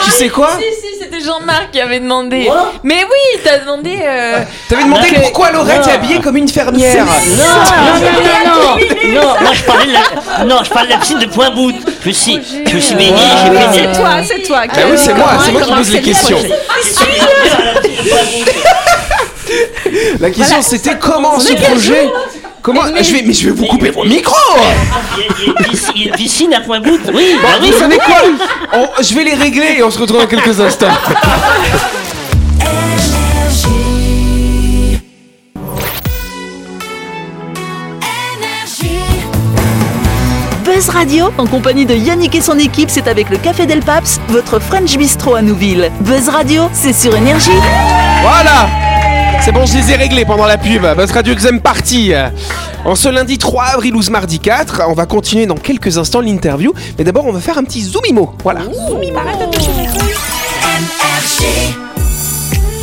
Tu 0.04 0.10
sais 0.10 0.28
quoi? 0.28 0.50
Si, 0.58 0.64
si, 0.80 0.99
Jean-Marc 1.24 1.70
qui 1.72 1.80
avait 1.80 2.00
demandé. 2.00 2.48
Mais 2.82 3.02
oui, 3.04 3.40
t'as 3.44 3.58
demandé. 3.58 3.98
euh, 4.02 4.40
T'avais 4.68 4.84
demandé 4.84 5.08
pourquoi 5.14 5.50
Laurette 5.50 5.86
est 5.86 5.92
habillée 5.92 6.20
comme 6.20 6.36
une 6.36 6.48
fermière. 6.48 7.04
Non, 7.04 7.12
non, 7.12 8.00
non, 8.00 8.10
non, 8.10 8.76
non, 9.14 9.22
non, 9.22 9.28
moi 9.40 9.50
je 9.52 9.62
parlais 9.62 9.86
de 9.86 9.92
la, 9.92 10.44
non, 10.44 10.58
je 10.64 10.70
parlais 10.70 10.88
de 10.88 10.92
la 10.92 10.98
piscine 10.98 11.18
de 11.18 11.26
Point 11.26 11.50
Bout. 11.50 11.72
Je 12.04 12.10
suis, 12.10 12.40
je 12.66 12.74
me 12.74 12.80
suis 12.80 12.94
baigné, 12.94 13.22
j'ai 13.44 13.50
baigné. 13.50 13.88
C'est 13.92 14.00
toi, 14.00 14.10
c'est 14.26 14.42
toi. 14.42 14.62
Bah 14.66 14.80
oui, 14.90 14.96
c'est 14.98 15.14
moi, 15.14 15.30
c'est 15.44 15.52
moi 15.52 15.62
qui 15.62 15.72
pose 15.72 15.90
les 15.92 16.02
questions. 16.02 16.38
La 20.20 20.30
question 20.30 20.62
c'était 20.62 20.96
comment 20.98 21.38
ce 21.40 21.52
projet 21.54 22.08
Comment 22.72 23.02
je 23.02 23.12
vais 23.12 23.22
mais 23.22 23.32
je 23.32 23.46
vais 23.46 23.50
vous 23.52 23.66
couper 23.66 23.90
vos 23.90 24.04
micros. 24.04 24.36
Il 25.18 26.02
y 26.02 26.04
a- 26.04 26.10
une 26.10 26.14
piscine- 26.16 26.54
à 26.54 26.60
Point 26.60 26.78
Bout. 26.80 27.00
Oui, 27.12 27.34
bah 27.42 27.48
oui. 27.60 27.70
vous 27.72 27.78
savez 27.78 27.96
quoi 27.98 28.16
On- 28.74 29.02
Je 29.02 29.12
vais 29.14 29.24
les 29.24 29.34
régler 29.34 29.74
et 29.78 29.82
on 29.82 29.90
se 29.90 29.98
retrouve 29.98 30.20
dans 30.20 30.26
quelques 30.28 30.60
instants. 30.60 30.86
Buzz 40.64 40.88
Radio, 40.90 41.26
en 41.38 41.46
compagnie 41.46 41.86
de 41.86 41.94
Yannick 41.94 42.34
et 42.34 42.40
son 42.40 42.58
équipe, 42.58 42.90
c'est 42.90 43.08
avec 43.08 43.28
le 43.30 43.38
Café 43.38 43.66
Del 43.66 43.80
Paps, 43.80 44.20
votre 44.28 44.58
French 44.60 44.96
Bistro 44.96 45.34
à 45.34 45.42
Nouville. 45.42 45.90
Buzz 46.00 46.28
Radio, 46.28 46.68
c'est 46.72 46.92
sur 46.92 47.14
Énergie. 47.16 47.50
Voilà 48.22 48.68
C'est 49.42 49.52
bon, 49.52 49.64
je 49.66 49.76
les 49.78 49.92
ai 49.92 49.96
réglés 49.96 50.24
pendant 50.24 50.46
la 50.46 50.58
pub. 50.58 50.82
Buzz 50.96 51.10
Radio 51.12 51.32
Exam 51.32 51.60
Party. 51.60 52.12
En 52.84 52.94
ce 52.94 53.08
lundi 53.08 53.38
3 53.38 53.64
avril 53.74 53.94
ou 53.96 54.02
ce 54.02 54.10
mardi 54.10 54.38
4, 54.38 54.82
on 54.88 54.92
va 54.92 55.06
continuer 55.06 55.46
dans 55.46 55.54
quelques 55.56 55.98
instants 55.98 56.20
l'interview. 56.20 56.72
Mais 56.98 57.04
d'abord, 57.04 57.26
on 57.26 57.32
va 57.32 57.40
faire 57.40 57.58
un 57.58 57.64
petit 57.64 57.82
zoomimo. 57.82 58.32
Voilà. 58.42 58.60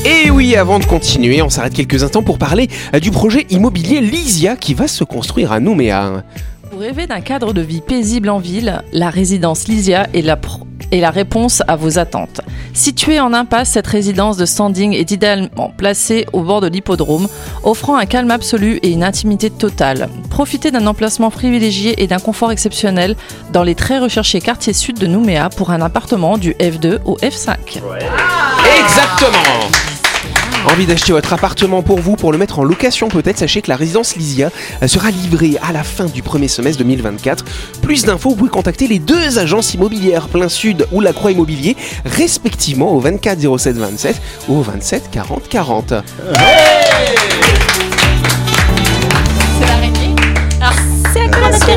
Et 0.06 0.30
oui, 0.32 0.56
avant 0.56 0.80
de 0.80 0.86
continuer, 0.86 1.42
on 1.42 1.50
s'arrête 1.50 1.74
quelques 1.74 2.04
instants 2.04 2.24
pour 2.24 2.38
parler 2.38 2.70
euh, 2.94 3.00
du 3.00 3.12
projet 3.12 3.46
immobilier 3.50 4.00
Lysia 4.00 4.56
qui 4.56 4.74
va 4.74 4.88
se 4.88 5.04
construire 5.04 5.52
à 5.52 5.60
Nouméa. 5.60 6.24
Vous 6.72 6.78
rêvez 6.80 7.08
d'un 7.08 7.22
cadre 7.22 7.54
de 7.54 7.62
vie 7.62 7.82
paisible 7.82 8.30
en 8.30 8.40
ville 8.40 8.82
La 8.94 9.10
résidence 9.10 9.68
Lysia 9.68 10.08
est 10.14 10.22
la, 10.22 10.38
pro- 10.38 10.67
est 10.92 11.00
la 11.00 11.12
réponse 11.12 11.62
à 11.68 11.76
vos 11.76 12.00
attentes. 12.00 12.42
Située 12.74 13.20
en 13.20 13.34
impasse, 13.34 13.70
cette 13.70 13.88
résidence 13.88 14.38
de 14.38 14.46
standing 14.46 14.94
est 14.94 15.12
idéalement 15.12 15.72
placée 15.76 16.26
au 16.34 16.42
bord 16.42 16.62
de 16.62 16.68
l'hippodrome, 16.68 17.28
offrant 17.64 17.98
un 17.98 18.06
calme 18.06 18.32
absolu 18.32 18.80
et 18.84 18.92
une 18.92 19.04
intimité 19.04 19.50
totale. 19.50 20.10
Profitez 20.30 20.72
d'un 20.72 20.88
emplacement 20.88 21.32
privilégié 21.32 22.02
et 22.02 22.08
d'un 22.08 22.20
confort 22.20 22.52
exceptionnel 22.52 23.16
dans 23.52 23.64
les 23.64 23.76
très 23.76 24.00
recherchés 24.00 24.42
quartiers 24.42 24.74
sud 24.74 25.00
de 25.00 25.08
Nouméa 25.08 25.50
pour 25.50 25.72
un 25.72 25.82
appartement 25.82 26.38
du 26.38 26.52
F2 26.54 27.00
au 27.06 27.18
F5. 27.18 27.82
Exactement 28.80 29.97
Envie 30.70 30.86
d'acheter 30.86 31.14
votre 31.14 31.32
appartement 31.32 31.82
pour 31.82 32.00
vous, 32.00 32.18
pour 32.18 32.34
le 32.34 32.38
mettre 32.38 32.60
en 32.60 32.64
location 32.64 33.08
peut-être, 33.08 33.38
sachez 33.38 33.62
que 33.62 33.70
la 33.70 33.78
résidence 33.78 34.18
Lysia 34.18 34.52
euh, 34.84 34.88
sera 34.88 35.12
livrée 35.12 35.58
à 35.62 35.72
la 35.72 35.84
fin 35.84 36.06
du 36.06 36.22
premier 36.22 36.50
semestre 36.50 36.80
2024. 36.80 37.46
Plus 37.82 38.04
d'infos, 38.04 38.32
vous 38.32 38.36
pouvez 38.36 38.50
contacter 38.50 38.88
les 38.88 39.00
deux 39.00 39.40
agences 39.40 39.74
immobilières 39.74 40.28
Plein 40.28 40.50
Sud 40.50 40.86
ou 40.92 41.00
La 41.00 41.14
Croix 41.14 41.32
Immobilier, 41.32 41.78
respectivement 42.06 42.92
au 42.92 43.00
24 43.00 43.58
07 43.58 43.78
27 43.78 44.22
ou 44.50 44.58
au 44.58 44.62
27 44.62 45.10
40 45.10 45.48
40. 45.48 45.94
C'est 45.94 47.47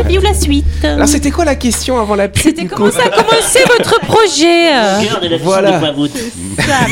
la 0.08 0.34
suite 0.34 0.84
Alors 0.84 1.08
c'était 1.08 1.30
quoi 1.30 1.44
la 1.44 1.54
question 1.54 1.98
avant 2.00 2.14
la 2.14 2.28
pub 2.28 2.42
C'était 2.42 2.64
comment 2.66 2.90
ça 2.90 3.02
a 3.04 3.08
commencé 3.10 3.60
votre 3.78 4.00
projet 4.00 4.72
euh 4.72 5.00
Voilà. 5.42 5.80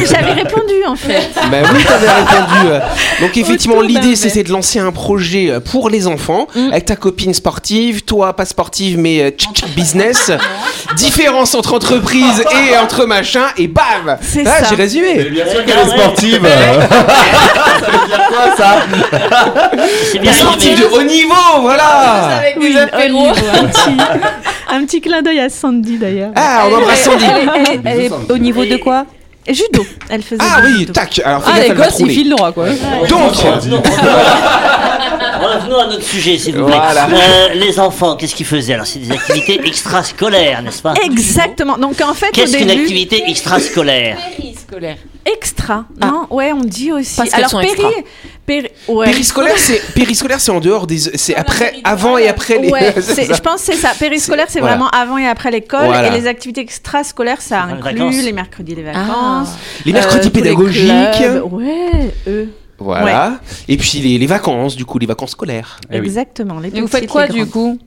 J'avais 0.05 0.33
répondu 0.33 0.75
en 0.87 0.97
fait. 0.97 1.31
Bah 1.51 1.59
oui, 1.75 1.85
t'avais 1.85 2.09
répondu. 2.09 2.69
euh. 2.71 2.81
Donc 3.21 3.37
effectivement, 3.37 3.81
l'idée 3.81 4.17
c'était 4.17 4.43
de 4.43 4.51
lancer 4.53 4.79
un 4.79 4.93
projet 4.93 5.51
euh, 5.51 5.61
pour 5.61 5.89
les 5.91 6.07
enfants, 6.07 6.47
avec 6.71 6.85
ta 6.87 6.97
copine 6.97 7.35
sportive, 7.35 8.03
toi 8.05 8.35
pas 8.35 8.45
sportive 8.45 8.99
mais 8.99 9.31
tchic, 9.31 9.53
tchic, 9.55 9.75
business. 9.75 10.31
Différence 10.97 11.55
entre 11.55 11.75
entreprise 11.75 12.43
et 12.71 12.77
entre 12.79 13.05
machin, 13.05 13.45
et 13.57 13.69
bam 13.69 14.17
C'est 14.21 14.47
Ah, 14.47 14.63
ça. 14.63 14.67
j'ai 14.71 14.75
résumé 14.77 15.15
Bien 15.25 15.45
sûr 15.47 15.61
Ah 15.61 15.65
qu'elle 15.65 15.79
est 15.79 15.99
sportive. 15.99 16.41
ça 17.81 17.91
veut 17.91 18.07
dire 18.09 18.21
quoi 18.29 18.57
ça? 18.57 18.77
C'est 20.13 20.19
bien 20.19 20.33
Sportive 20.33 20.79
de 20.81 20.85
haut 20.87 21.03
niveau, 21.03 21.35
voilà 21.61 22.41
Oui, 22.59 22.75
un, 22.99 23.65
petit, 23.69 23.97
un 24.71 24.85
petit 24.85 25.01
clin 25.01 25.23
d'œil 25.23 25.41
à 25.41 25.49
Sandy 25.49 25.97
d'ailleurs. 25.99 26.33
Ah, 26.37 26.67
on 26.71 26.75
embrasse 26.77 27.03
Sandy 27.05 27.25
Elle 27.85 28.11
au 28.31 28.39
niveau 28.39 28.65
de 28.65 28.77
quoi 28.77 29.07
Judo, 29.51 29.83
elle 30.11 30.23
faisait 30.23 30.43
Ah 30.45 30.61
oui, 30.63 30.81
judo. 30.81 30.93
tac 30.93 31.23
Alors 31.25 31.43
Ah, 31.47 31.59
les 31.59 31.71
gosses, 31.71 32.01
ils 32.01 32.11
filent 32.11 32.29
droit, 32.29 32.53
quoi. 32.53 32.67
Donc, 33.09 33.33
Revenons- 35.41 35.79
à 35.81 35.87
notre 35.87 36.03
sujet, 36.03 36.37
s'il 36.37 36.57
vous 36.57 36.67
plaît. 36.67 36.77
Voilà. 36.77 37.07
Euh, 37.11 37.55
les 37.55 37.79
enfants, 37.81 38.17
qu'est-ce 38.17 38.35
qu'ils 38.35 38.45
faisaient 38.47 38.75
Alors, 38.75 38.87
c'est 38.87 38.99
des 38.99 39.11
activités 39.13 39.61
extrascolaires, 39.67 40.63
n'est-ce 40.63 40.83
pas? 40.83 40.95
Exactement. 41.05 41.79
Donc 41.79 42.01
en 42.01 42.13
fait, 42.15 42.31
Qu'est-ce 42.33 42.57
qu'une 42.57 42.67
début, 42.67 42.83
activité 42.83 43.23
extrascolaire? 43.29 44.19
Périscolaire. 44.37 44.97
extra. 45.25 45.85
Non, 46.01 46.27
ouais, 46.31 46.53
on 46.53 46.61
dit 46.63 46.93
aussi. 46.93 47.17
Parce 47.17 47.33
Alors 47.35 47.51
sont 47.51 47.61
péri, 47.61 47.71
extra. 47.73 47.91
Péri- 48.49 48.71
ouais. 48.89 49.07
périscolaire, 49.07 49.59
c'est 49.59 49.81
périscolaire, 49.95 50.41
c'est 50.41 50.51
en 50.51 50.61
dehors 50.61 50.87
des, 50.87 50.99
c'est 50.99 51.35
après, 51.37 51.75
avant 51.85 52.19
et 52.19 52.27
après 52.29 52.59
les. 52.59 52.71
Ouais, 52.71 52.95
je 52.97 53.41
pense 53.41 53.61
que 53.67 53.73
c'est 53.75 53.79
ça. 53.81 53.91
Périscolaire, 53.99 54.47
c'est 54.49 54.61
Voilà. 54.61 54.77
vraiment 54.77 54.91
avant 54.91 55.19
et 55.19 55.27
après 55.27 55.51
l'école. 55.51 55.87
Voilà. 55.87 56.09
Et 56.09 56.21
les 56.21 56.27
activités 56.27 56.61
extrascolaires, 56.63 57.41
ça 57.43 57.63
inclut 57.63 58.23
les 58.23 58.33
mercredis, 58.33 58.75
les 58.75 58.83
vacances. 58.83 59.51
Les 59.85 59.93
mercredis 59.93 60.21
euh, 60.21 60.25
les 60.25 60.31
pédagogiques. 60.31 60.91
Ouais, 61.51 62.15
eux. 62.27 62.49
Voilà. 62.79 63.41
Et 63.67 63.77
puis 63.77 63.99
les, 64.01 64.19
les 64.19 64.27
vacances, 64.27 64.77
du 64.77 64.85
coup, 64.85 64.99
les 64.99 65.07
vacances 65.07 65.33
scolaires. 65.33 65.81
Eh. 65.91 65.97
Exactement. 65.97 66.61
Les 66.61 66.69
Et 66.69 66.81
vous 66.81 66.87
faites 66.89 67.09
quoi 67.09 67.27
du 67.27 67.47
coup? 67.47 67.79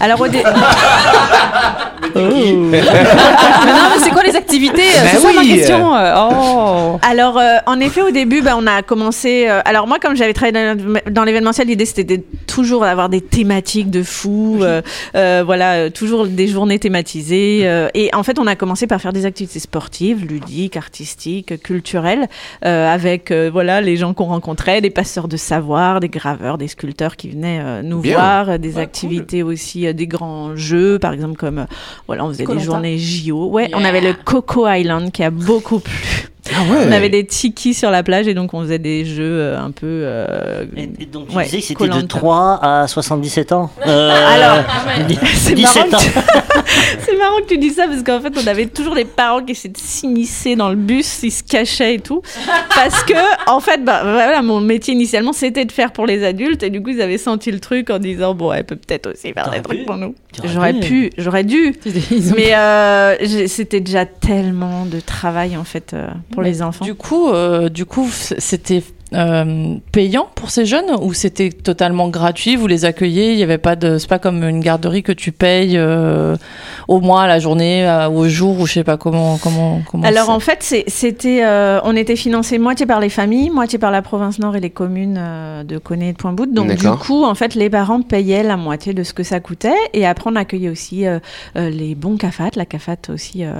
Alors 0.00 0.20
au 0.20 0.28
dé- 0.28 0.42
Mais 2.14 2.80
Non, 2.82 3.90
mais 3.92 3.98
c'est 4.02 4.10
quoi 4.10 4.22
les 4.22 4.36
activités 4.36 4.82
Bah 5.02 5.08
C'est 5.10 5.18
ça 5.18 5.32
ma 5.32 5.42
question. 5.42 5.94
euh, 5.96 6.14
Oh 6.30 6.98
Alors, 7.02 7.38
euh, 7.38 7.56
en 7.66 7.80
effet, 7.80 8.02
au 8.02 8.10
début, 8.10 8.40
bah, 8.42 8.54
on 8.58 8.66
a 8.66 8.82
commencé. 8.82 9.46
euh, 9.48 9.60
alors, 9.64 9.86
moi, 9.86 9.98
comme 9.98 10.14
j'avais 10.16 10.32
travaillé 10.32 10.74
dans, 11.10 11.24
l'événementiel, 11.24 11.66
l'idée 11.66 11.86
c'était 11.86 12.04
de 12.04 12.22
toujours 12.46 12.82
d'avoir 12.82 13.08
des 13.08 13.20
thématiques 13.20 13.90
de 13.90 14.02
fou. 14.02 14.58
euh, 14.62 14.82
euh, 15.16 15.42
voilà, 15.44 15.72
euh, 15.74 15.90
toujours 15.90 16.26
des 16.26 16.46
journées 16.46 16.78
thématisées. 16.78 17.62
euh, 17.64 17.88
et 17.94 18.10
en 18.14 18.22
fait, 18.22 18.38
on 18.38 18.46
a 18.46 18.54
commencé 18.54 18.86
par 18.86 19.00
faire 19.00 19.12
des 19.12 19.26
activités 19.26 19.58
sportives, 19.58 20.24
ludiques, 20.24 20.76
artistiques, 20.76 21.60
culturelles, 21.62 22.28
euh, 22.64 22.92
avec 22.92 23.30
euh, 23.30 23.50
voilà 23.52 23.80
les 23.80 23.96
gens 23.96 24.14
qu'on 24.14 24.24
rencontrait, 24.26 24.80
des 24.80 24.90
passeurs 24.90 25.26
de 25.28 25.36
savoir, 25.36 26.00
des 26.00 26.08
graveurs, 26.08 26.58
des 26.58 26.68
sculpteurs 26.68 27.16
qui 27.16 27.30
venaient 27.30 27.60
euh, 27.62 27.82
nous 27.82 28.00
Bien. 28.00 28.14
voir, 28.18 28.50
euh, 28.50 28.58
des 28.58 28.78
activités 28.78 29.42
aussi, 29.54 29.86
euh, 29.86 29.92
des 29.92 30.06
grands 30.06 30.54
jeux, 30.54 30.98
par 30.98 31.12
exemple 31.12 31.36
comme 31.36 31.60
euh, 31.60 31.66
voilà, 32.06 32.24
on 32.24 32.28
faisait 32.28 32.46
des 32.46 32.60
journées 32.60 32.98
JO. 32.98 33.48
Ouais, 33.50 33.70
on 33.74 33.84
avait 33.84 34.00
le 34.00 34.12
Coco 34.12 34.68
Island 34.68 35.10
qui 35.10 35.22
a 35.22 35.30
beaucoup 35.30 35.80
plu. 35.80 36.28
Ah 36.52 36.62
ouais. 36.70 36.84
On 36.88 36.92
avait 36.92 37.08
des 37.08 37.24
tikis 37.24 37.72
sur 37.74 37.90
la 37.90 38.02
plage 38.02 38.28
et 38.28 38.34
donc 38.34 38.52
on 38.52 38.60
faisait 38.60 38.78
des 38.78 39.04
jeux 39.06 39.22
euh, 39.40 39.58
un 39.58 39.70
peu. 39.70 39.86
euh, 39.86 40.64
et, 40.76 40.82
et 41.02 41.06
donc, 41.06 41.28
tu 41.28 41.36
Ouais, 41.36 41.44
disais 41.44 41.58
que 41.60 41.64
c'était 41.64 41.84
de 41.86 41.90
Koh-Lanta. 41.92 42.06
3 42.18 42.58
à 42.62 42.86
77 42.86 43.52
ans 43.52 43.70
Euh, 43.86 44.10
Alors, 44.34 44.64
c'est 45.34 45.58
marrant, 45.58 45.72
17 45.86 45.94
ans. 45.94 45.98
que- 45.98 46.60
c'est 47.06 47.16
marrant 47.16 47.38
que 47.38 47.46
tu 47.48 47.58
dis 47.58 47.70
ça 47.70 47.86
parce 47.86 48.02
qu'en 48.02 48.20
fait 48.20 48.32
on 48.42 48.46
avait 48.46 48.66
toujours 48.66 48.94
des 48.94 49.04
parents 49.04 49.42
qui 49.42 49.52
essayaient 49.52 49.72
de 49.72 49.78
s'immiscer 49.78 50.54
dans 50.56 50.68
le 50.68 50.76
bus, 50.76 51.22
ils 51.22 51.30
se 51.30 51.42
cachaient 51.42 51.94
et 51.94 51.98
tout. 52.00 52.20
Parce 52.74 53.02
que 53.04 53.14
en 53.50 53.60
fait, 53.60 53.82
bah, 53.84 54.00
voilà, 54.02 54.42
mon 54.42 54.60
métier 54.60 54.92
initialement 54.94 55.32
c'était 55.32 55.64
de 55.64 55.72
faire 55.72 55.92
pour 55.92 56.06
les 56.06 56.24
adultes 56.24 56.62
et 56.62 56.70
du 56.70 56.82
coup 56.82 56.90
ils 56.90 57.00
avaient 57.00 57.18
senti 57.18 57.50
le 57.52 57.60
truc 57.60 57.88
en 57.90 57.98
disant 57.98 58.34
bon, 58.34 58.52
elle 58.52 58.64
peut 58.64 58.76
peut-être 58.76 59.12
aussi 59.12 59.32
faire 59.32 59.44
T'aurais 59.44 59.58
des 59.58 59.62
trucs 59.64 59.78
pu. 59.80 59.84
pour 59.86 59.96
nous. 59.96 60.14
T'aurais 60.36 60.48
J'aurais 60.52 60.72
pu. 60.74 60.80
pu, 60.80 61.10
j'aurais 61.16 61.44
dû. 61.44 61.74
Mais 62.36 62.54
euh, 62.54 63.46
c'était 63.46 63.80
déjà 63.80 64.04
tellement 64.04 64.84
de 64.84 65.00
travail 65.00 65.56
en 65.56 65.64
fait 65.64 65.92
euh, 65.94 66.08
pour 66.34 66.42
les 66.42 66.62
enfants. 66.62 66.84
Du 66.84 66.94
coup, 66.94 67.28
euh, 67.30 67.68
du 67.68 67.86
coup, 67.86 68.08
c'était 68.10 68.82
euh, 69.14 69.74
payant 69.92 70.26
pour 70.34 70.50
ces 70.50 70.66
jeunes 70.66 70.90
ou 71.00 71.12
c'était 71.14 71.50
totalement 71.50 72.08
gratuit 72.08 72.56
Vous 72.56 72.66
les 72.66 72.84
accueillez 72.84 73.32
Il 73.32 73.38
y 73.38 73.42
avait 73.42 73.58
pas 73.58 73.76
de, 73.76 73.98
c'est 73.98 74.08
pas 74.08 74.18
comme 74.18 74.42
une 74.42 74.60
garderie 74.60 75.02
que 75.02 75.12
tu 75.12 75.32
payes 75.32 75.76
euh, 75.76 76.36
au 76.88 77.00
mois, 77.00 77.22
à 77.22 77.26
la 77.26 77.38
journée, 77.38 77.86
à- 77.86 78.10
au 78.10 78.28
jour 78.28 78.60
ou 78.60 78.66
je 78.66 78.72
sais 78.74 78.84
pas 78.84 78.96
comment 78.96 79.38
comment 79.38 79.80
comment. 79.90 80.04
Alors 80.04 80.30
en 80.30 80.40
fait, 80.40 80.58
c'est- 80.62 80.84
c'était, 80.88 81.44
euh, 81.44 81.80
on 81.84 81.96
était 81.96 82.16
financé 82.16 82.58
moitié 82.58 82.86
par 82.86 83.00
les 83.00 83.08
familles, 83.08 83.50
moitié 83.50 83.78
par 83.78 83.90
la 83.90 84.02
province 84.02 84.38
Nord 84.38 84.56
et 84.56 84.60
les 84.60 84.70
communes 84.70 85.16
euh, 85.18 85.62
de 85.64 85.78
Coné 85.78 86.08
et 86.08 86.12
de 86.12 86.16
Pointe-Bout. 86.18 86.46
Donc 86.52 86.66
du 86.74 86.76
coup, 86.98 87.24
en 87.24 87.34
fait, 87.34 87.54
les 87.54 87.70
parents 87.70 88.02
payaient 88.02 88.42
la 88.42 88.56
moitié 88.56 88.94
de 88.94 89.02
ce 89.02 89.12
que 89.12 89.22
ça 89.22 89.40
coûtait. 89.40 89.72
Et 89.92 90.06
après, 90.06 90.30
on 90.32 90.36
accueillait 90.36 90.68
aussi 90.68 91.06
euh, 91.06 91.18
euh, 91.56 91.70
les 91.70 91.94
bons 91.94 92.16
CAFAT. 92.16 92.50
La 92.56 92.66
CAFAT 92.66 92.96
aussi 93.12 93.44
euh, 93.44 93.52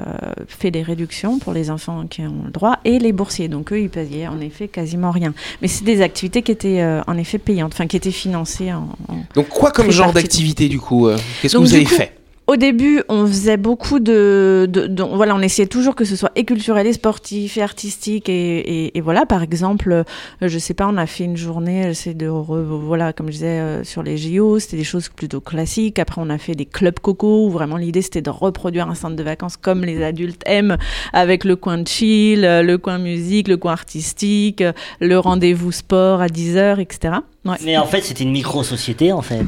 fait 0.49 0.71
des 0.71 0.83
réductions 0.83 1.39
pour 1.39 1.53
les 1.53 1.71
enfants 1.71 2.05
qui 2.09 2.23
ont 2.23 2.43
le 2.47 2.51
droit 2.51 2.79
et 2.85 2.99
les 2.99 3.13
boursiers. 3.13 3.49
Donc 3.49 3.73
eux, 3.73 3.81
ils 3.81 3.91
payaient 3.91 4.27
en 4.27 4.41
effet 4.41 4.69
quasiment 4.69 5.11
rien. 5.11 5.33
Mais 5.63 5.69
c'est 5.69 5.85
des 5.85 6.01
activités 6.03 6.43
qui 6.43 6.53
étaient 6.53 6.81
euh, 6.81 7.01
en 7.07 7.17
effet 7.19 7.39
payantes, 7.39 7.73
enfin 7.75 7.87
qui 7.87 7.97
étaient 7.97 8.11
financées 8.11 8.73
en, 8.73 8.89
en- 9.09 9.25
Donc 9.35 9.49
quoi 9.49 9.71
comme 9.71 9.91
genre 9.91 10.13
d'activité 10.13 10.69
du 10.69 10.79
coup 10.81 11.09
euh, 11.09 11.17
Qu'est-ce 11.43 11.55
que 11.57 11.59
vous 11.63 11.75
avez 11.75 11.85
coup, 11.85 11.95
fait? 11.95 12.13
Au 12.47 12.57
début, 12.57 13.03
on 13.09 13.27
faisait 13.27 13.57
beaucoup 13.57 14.01
de, 14.01 14.69
voilà, 15.15 15.35
on 15.35 15.41
essayait 15.41 15.67
toujours 15.67 15.95
que 15.95 16.05
ce 16.05 16.15
soit 16.15 16.31
et 16.37 16.45
et 16.45 16.93
sportif, 16.93 17.57
et 17.57 17.63
artistique, 17.63 18.29
et, 18.29 18.93
voilà. 19.03 19.25
Par 19.25 19.43
exemple, 19.43 19.93
euh, 19.93 20.05
je 20.43 20.59
sais 20.59 20.75
pas, 20.75 20.87
on 20.87 20.99
a 20.99 21.07
fait 21.07 21.25
une 21.25 21.39
journée, 21.39 21.95
c'est 21.95 22.13
de, 22.13 22.27
voilà, 22.27 23.15
comme 23.15 23.29
je 23.29 23.33
disais 23.33 23.47
euh, 23.47 23.85
sur 23.85 24.03
les 24.03 24.19
JO, 24.19 24.59
c'était 24.59 24.77
des 24.77 24.85
choses 24.85 25.09
plutôt 25.09 25.41
classiques. 25.41 25.99
Après, 25.99 26.21
on 26.21 26.29
a 26.29 26.37
fait 26.37 26.55
des 26.55 26.67
clubs 26.67 26.99
coco 26.99 27.47
où 27.47 27.51
vraiment 27.51 27.79
l'idée 27.79 28.03
c'était 28.03 28.21
de 28.21 28.31
reproduire 28.31 28.91
un 28.91 28.95
centre 28.95 29.17
de 29.17 29.23
vacances 29.23 29.57
comme 29.57 29.83
les 29.83 30.03
adultes 30.03 30.43
aiment, 30.45 30.77
avec 31.15 31.45
le 31.45 31.57
coin 31.57 31.79
de 31.79 31.89
chill, 31.89 32.45
euh, 32.45 32.63
le 32.63 32.77
coin 32.77 32.99
musique, 32.99 33.49
le 33.49 33.57
coin 33.57 33.73
artistique, 33.73 34.61
euh, 34.61 34.73
le 35.01 35.19
rendez-vous 35.19 35.73
sport 35.73 36.21
à 36.21 36.29
10 36.29 36.57
h 36.57 36.81
etc. 36.81 37.15
Ouais. 37.47 37.57
Mais 37.65 37.79
en 37.79 37.87
fait, 37.87 38.03
c'était 38.03 38.25
une 38.25 38.33
micro-société, 38.33 39.13
en 39.13 39.23
fait. 39.23 39.45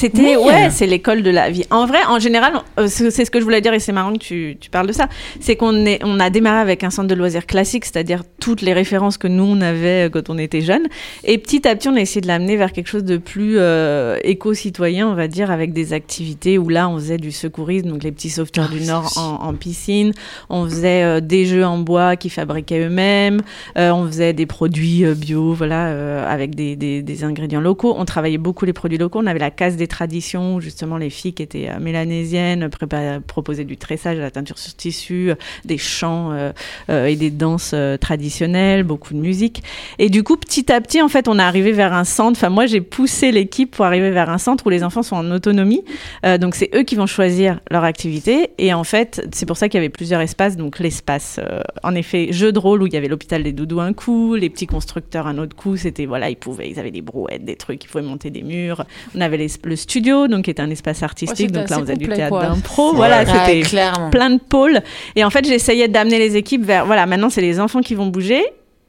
C'était 0.00 0.34
ouais, 0.36 0.70
c'est 0.70 0.86
l'école 0.86 1.22
de 1.22 1.28
la 1.30 1.50
vie. 1.50 1.64
En 1.70 1.84
vrai, 1.84 1.98
en 2.08 2.18
général, 2.18 2.54
euh, 2.78 2.86
c'est 2.88 3.24
ce 3.26 3.30
que 3.30 3.38
je 3.38 3.44
voulais 3.44 3.60
dire 3.60 3.74
et 3.74 3.80
c'est 3.80 3.92
marrant 3.92 4.14
que 4.14 4.18
tu, 4.18 4.56
tu 4.58 4.70
parles 4.70 4.86
de 4.86 4.94
ça. 4.94 5.08
C'est 5.40 5.56
qu'on 5.56 5.84
est 5.84 6.00
on 6.02 6.18
a 6.20 6.30
démarré 6.30 6.60
avec 6.60 6.84
un 6.84 6.88
centre 6.88 7.08
de 7.08 7.14
loisirs 7.14 7.44
classique, 7.44 7.84
c'est-à-dire 7.84 8.22
toutes 8.40 8.62
les 8.62 8.72
références 8.72 9.18
que 9.18 9.28
nous 9.28 9.44
on 9.44 9.60
avait 9.60 10.06
euh, 10.06 10.08
quand 10.08 10.30
on 10.30 10.38
était 10.38 10.62
jeunes. 10.62 10.86
Et 11.24 11.36
petit 11.36 11.68
à 11.68 11.76
petit, 11.76 11.90
on 11.90 11.96
a 11.96 12.00
essayé 12.00 12.22
de 12.22 12.28
l'amener 12.28 12.56
vers 12.56 12.72
quelque 12.72 12.86
chose 12.86 13.04
de 13.04 13.18
plus 13.18 13.56
euh, 13.58 14.16
éco-citoyen, 14.24 15.06
on 15.06 15.14
va 15.14 15.28
dire, 15.28 15.50
avec 15.50 15.74
des 15.74 15.92
activités 15.92 16.56
où 16.56 16.70
là, 16.70 16.88
on 16.88 16.96
faisait 16.96 17.18
du 17.18 17.30
secourisme, 17.30 17.90
donc 17.90 18.02
les 18.02 18.12
petits 18.12 18.30
sauveteurs 18.30 18.70
du 18.70 18.80
Nord 18.80 19.12
en, 19.18 19.48
en 19.48 19.52
piscine. 19.52 20.12
On 20.48 20.64
faisait 20.64 21.02
euh, 21.02 21.20
des 21.20 21.44
jeux 21.44 21.66
en 21.66 21.76
bois 21.76 22.16
qu'ils 22.16 22.30
fabriquaient 22.30 22.86
eux-mêmes. 22.86 23.42
Euh, 23.76 23.90
on 23.90 24.06
faisait 24.06 24.32
des 24.32 24.46
produits 24.46 25.04
bio, 25.14 25.52
voilà, 25.52 26.24
avec 26.26 26.54
des, 26.54 26.74
des, 26.74 27.02
des 27.02 27.24
ingrédients 27.24 27.60
locaux. 27.60 27.94
On 27.98 28.06
travaillait 28.06 28.38
beaucoup 28.38 28.64
les 28.64 28.72
produits 28.72 28.96
locaux. 28.96 29.20
On 29.22 29.26
avait 29.26 29.38
la 29.38 29.50
case 29.50 29.76
des 29.76 29.89
traditions, 29.90 30.60
justement 30.60 30.96
les 30.96 31.10
filles 31.10 31.34
qui 31.34 31.42
étaient 31.42 31.68
euh, 31.68 31.78
mélanésiennes 31.78 32.68
prépa- 32.68 33.20
proposaient 33.20 33.64
du 33.64 33.76
tressage, 33.76 34.16
de 34.16 34.22
la 34.22 34.30
teinture 34.30 34.56
sur 34.58 34.74
tissu, 34.74 35.30
euh, 35.30 35.34
des 35.66 35.76
chants 35.78 36.32
euh, 36.32 36.52
euh, 36.88 37.06
et 37.06 37.16
des 37.16 37.30
danses 37.30 37.72
euh, 37.74 37.96
traditionnelles, 37.98 38.84
beaucoup 38.84 39.12
de 39.12 39.18
musique. 39.18 39.62
Et 39.98 40.08
du 40.08 40.22
coup, 40.22 40.36
petit 40.36 40.72
à 40.72 40.80
petit, 40.80 41.02
en 41.02 41.08
fait, 41.08 41.28
on 41.28 41.38
est 41.38 41.42
arrivé 41.42 41.72
vers 41.72 41.92
un 41.92 42.04
centre. 42.04 42.38
Enfin, 42.38 42.48
moi, 42.48 42.66
j'ai 42.66 42.80
poussé 42.80 43.32
l'équipe 43.32 43.72
pour 43.72 43.84
arriver 43.84 44.10
vers 44.10 44.30
un 44.30 44.38
centre 44.38 44.66
où 44.66 44.70
les 44.70 44.82
enfants 44.84 45.02
sont 45.02 45.16
en 45.16 45.30
autonomie. 45.30 45.84
Euh, 46.24 46.38
donc, 46.38 46.54
c'est 46.54 46.70
eux 46.74 46.82
qui 46.84 46.94
vont 46.94 47.06
choisir 47.06 47.60
leur 47.70 47.84
activité. 47.84 48.50
Et 48.58 48.72
en 48.72 48.84
fait, 48.84 49.26
c'est 49.32 49.46
pour 49.46 49.56
ça 49.56 49.68
qu'il 49.68 49.78
y 49.78 49.82
avait 49.82 49.88
plusieurs 49.90 50.20
espaces. 50.20 50.56
Donc, 50.56 50.78
l'espace, 50.78 51.38
euh, 51.42 51.60
en 51.82 51.94
effet, 51.94 52.32
jeu 52.32 52.52
de 52.52 52.58
rôle 52.58 52.82
où 52.82 52.86
il 52.86 52.92
y 52.92 52.96
avait 52.96 53.08
l'hôpital 53.08 53.42
des 53.42 53.52
doudous 53.52 53.80
un 53.80 53.92
coup, 53.92 54.34
les 54.36 54.48
petits 54.48 54.66
constructeurs 54.66 55.26
un 55.26 55.38
autre 55.38 55.56
coup. 55.56 55.76
C'était, 55.76 56.06
voilà, 56.06 56.30
ils 56.30 56.36
pouvaient, 56.36 56.70
ils 56.70 56.78
avaient 56.78 56.90
des 56.90 57.02
brouettes, 57.02 57.44
des 57.44 57.56
trucs, 57.56 57.84
il 57.84 57.88
fallait 57.88 58.06
monter 58.06 58.30
des 58.30 58.42
murs. 58.42 58.84
On 59.16 59.20
avait 59.20 59.36
les- 59.36 59.48
le 59.70 59.76
studio, 59.76 60.28
donc 60.28 60.44
qui 60.44 60.50
était 60.50 60.60
un 60.62 60.68
espace 60.70 61.02
artistique. 61.02 61.50
donc 61.50 61.70
là, 61.70 61.78
on 61.78 61.80
faisait 61.80 61.96
du 61.96 62.08
théâtre 62.08 62.38
d'impro. 62.40 62.92
Voilà, 62.94 63.20
Ouais, 63.20 63.26
c'était 63.26 63.60
clairement. 63.62 64.10
plein 64.10 64.30
de 64.30 64.38
pôles. 64.40 64.80
Et 65.16 65.24
en 65.24 65.30
fait, 65.30 65.46
j'essayais 65.46 65.88
d'amener 65.88 66.18
les 66.18 66.36
équipes 66.36 66.64
vers, 66.64 66.84
voilà, 66.84 67.06
maintenant, 67.06 67.30
c'est 67.30 67.40
les 67.40 67.58
enfants 67.60 67.80
qui 67.80 67.94
vont 67.94 68.06
bouger 68.08 68.44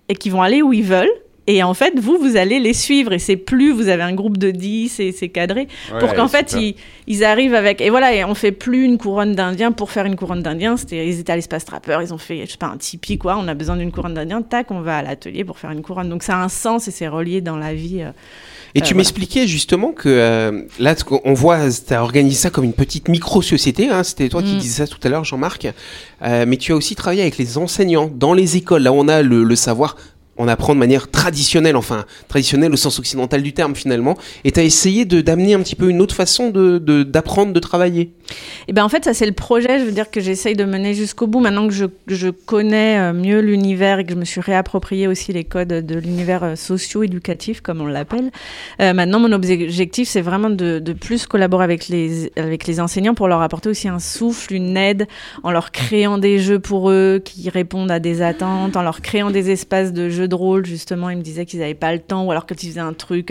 et 0.10 0.16
qui 0.16 0.30
vont 0.30 0.42
aller 0.42 0.62
où 0.62 0.74
ils 0.74 0.84
veulent. 0.84 1.12
Et 1.54 1.64
en 1.64 1.74
fait, 1.74 2.00
vous, 2.00 2.18
vous 2.18 2.38
allez 2.38 2.60
les 2.60 2.74
suivre. 2.74 3.12
Et 3.12 3.20
c'est 3.20 3.36
plus, 3.36 3.72
vous 3.74 3.90
avez 3.90 4.04
un 4.04 4.14
groupe 4.14 4.38
de 4.38 4.52
10 4.52 5.00
et 5.02 5.12
c'est 5.12 5.28
cadré. 5.28 5.68
pour 6.00 6.14
qu'en 6.14 6.30
fait, 6.30 6.56
ils, 6.58 6.76
ils 7.08 7.24
arrivent 7.26 7.56
avec. 7.56 7.82
Et 7.82 7.90
voilà, 7.90 8.16
et 8.16 8.24
on 8.24 8.36
fait 8.36 8.54
plus 8.54 8.86
une 8.86 8.98
couronne 8.98 9.36
d'Indien 9.36 9.74
pour 9.74 9.92
faire 9.92 10.06
une 10.06 10.16
couronne 10.16 10.42
d'Indien. 10.44 10.78
C'était, 10.78 11.06
ils 11.08 11.20
étaient 11.20 11.34
à 11.34 11.36
l'espace 11.36 11.66
trappeur, 11.66 12.02
ils 12.02 12.14
ont 12.14 12.18
fait, 12.18 12.46
je 12.46 12.52
sais 12.52 12.58
pas, 12.58 12.68
un 12.68 12.78
tipi, 12.78 13.18
quoi. 13.18 13.38
On 13.38 13.48
a 13.50 13.54
besoin 13.54 13.76
d'une 13.76 13.92
couronne 13.92 14.14
d'Indien. 14.14 14.42
Tac, 14.44 14.72
on 14.72 14.80
va 14.82 15.00
à 15.00 15.02
l'atelier 15.02 15.44
pour 15.44 15.58
faire 15.60 15.72
une 15.72 15.82
couronne. 15.82 16.08
Donc 16.10 16.24
ça 16.24 16.38
a 16.38 16.42
un 16.44 16.48
sens 16.50 16.88
et 16.88 16.92
c'est 16.92 17.10
relié 17.10 17.42
dans 17.42 17.58
la 17.58 17.74
vie. 17.74 18.02
euh, 18.02 18.12
Et 18.74 18.80
euh, 18.80 18.82
tu 18.82 18.82
voilà. 18.82 18.98
m'expliquais 18.98 19.46
justement 19.46 19.92
que 19.92 20.08
euh, 20.08 20.62
là, 20.80 20.96
on 21.26 21.34
voit, 21.34 21.60
tu 21.70 21.94
as 21.94 22.02
organisé 22.02 22.38
ça 22.38 22.50
comme 22.50 22.64
une 22.64 22.72
petite 22.74 23.10
micro-société. 23.10 23.90
Hein, 23.90 24.04
C'était 24.04 24.30
toi 24.30 24.42
qui 24.42 24.54
Mm. 24.56 24.58
disais 24.60 24.86
ça 24.86 24.88
tout 24.88 25.00
à 25.04 25.10
l'heure, 25.10 25.26
Jean-Marc. 25.26 25.68
Euh, 26.22 26.46
mais 26.48 26.56
tu 26.58 26.72
as 26.72 26.76
aussi 26.78 26.96
travaillé 26.96 27.22
avec 27.24 27.38
les 27.38 27.58
enseignants 27.58 28.10
dans 28.14 28.34
les 28.34 28.56
écoles. 28.58 28.84
Là, 28.84 28.94
on 28.94 29.08
a 29.10 29.22
le, 29.22 29.44
le 29.44 29.56
savoir. 29.58 29.98
On 30.38 30.48
apprend 30.48 30.74
de 30.74 30.80
manière 30.80 31.12
traditionnelle, 31.12 31.76
enfin 31.76 32.06
traditionnelle 32.28 32.72
au 32.74 32.78
sens 32.78 32.98
occidental 33.00 33.44
du 33.44 33.54
terme 33.54 33.76
finalement, 33.76 34.18
et 34.44 34.52
tu 34.52 34.60
as 34.60 34.64
essayé 34.64 35.06
d'amener 35.06 35.54
un 35.54 35.60
petit 35.60 35.76
peu 35.76 35.90
une 35.90 36.02
autre 36.02 36.16
façon 36.16 36.50
de 36.50 36.78
de- 36.80 37.04
d'apprendre, 37.04 37.54
de, 37.54 37.60
travailler? 37.60 38.12
Et 38.68 38.74
ben 38.74 38.84
en 38.84 38.90
fait, 38.90 39.04
ça 39.04 39.14
c'est 39.14 39.26
le 39.26 39.34
projet, 39.34 39.80
je 39.80 39.84
veux 39.84 39.92
dire 39.92 40.10
que 40.10 40.22
j'essaye 40.22 40.56
de 40.56 40.64
mener 40.64 40.94
jusqu'au 40.94 41.28
bout. 41.28 41.42
Maintenant 41.42 41.68
que 41.68 41.74
je, 41.74 41.86
je 42.08 42.30
connais 42.30 42.98
euh, 42.98 43.14
mieux 43.14 43.42
l'univers 43.42 44.00
et 44.00 44.06
que 44.06 44.12
je 44.14 44.18
me 44.18 44.26
suis 44.26 44.42
réapproprié 44.42 45.08
aussi 45.08 45.34
les 45.34 45.44
codes 45.44 45.68
de 45.68 46.00
l'univers 46.00 46.44
euh, 46.44 46.56
socio-éducatif, 46.56 47.62
comme 47.62 47.82
on 47.82 47.86
l'appelle. 47.86 48.32
euh, 48.80 48.94
maintenant, 48.94 49.20
mon 49.20 49.32
objectif, 49.34 50.08
c'est 50.08 50.22
vraiment 50.22 50.50
de, 50.50 50.80
de 50.80 50.94
plus 50.94 51.28
collaborer 51.28 51.66
avec 51.66 51.88
les 51.90 52.32
avec 52.38 52.68
les 52.68 52.80
enseignants 52.80 53.14
pour 53.16 53.28
leur 53.28 53.42
apporter 53.42 53.70
aussi 53.70 53.88
un 53.90 54.00
souffle, 54.00 54.54
une 54.54 54.78
aide, 54.78 55.08
en 55.44 55.52
leur 55.52 55.72
créant 55.72 56.18
des 56.18 56.40
jeux 56.40 56.60
pour 56.60 56.90
eux 56.90 57.22
qui 57.24 57.50
répondent 57.50 57.92
à 57.92 58.00
des 58.00 58.22
attentes, 58.22 58.76
en 58.78 58.82
leur 58.82 59.02
créant 59.02 59.30
des 59.30 59.52
espaces 59.52 59.92
de 59.94 60.10
jeux 60.10 60.28
de 60.32 60.36
rôle. 60.36 60.66
Justement, 60.66 61.10
ils 61.12 61.18
me 61.18 61.22
disaient 61.22 61.46
qu'ils 61.46 61.60
n'avaient 61.60 61.76
pas 61.76 61.94
le 61.94 62.00
temps, 62.00 62.26
ou 62.26 62.32
alors 62.32 62.48
quand 62.48 62.64
ils 62.64 62.70
faisaient 62.70 62.80
un 62.80 62.94
truc, 62.94 63.30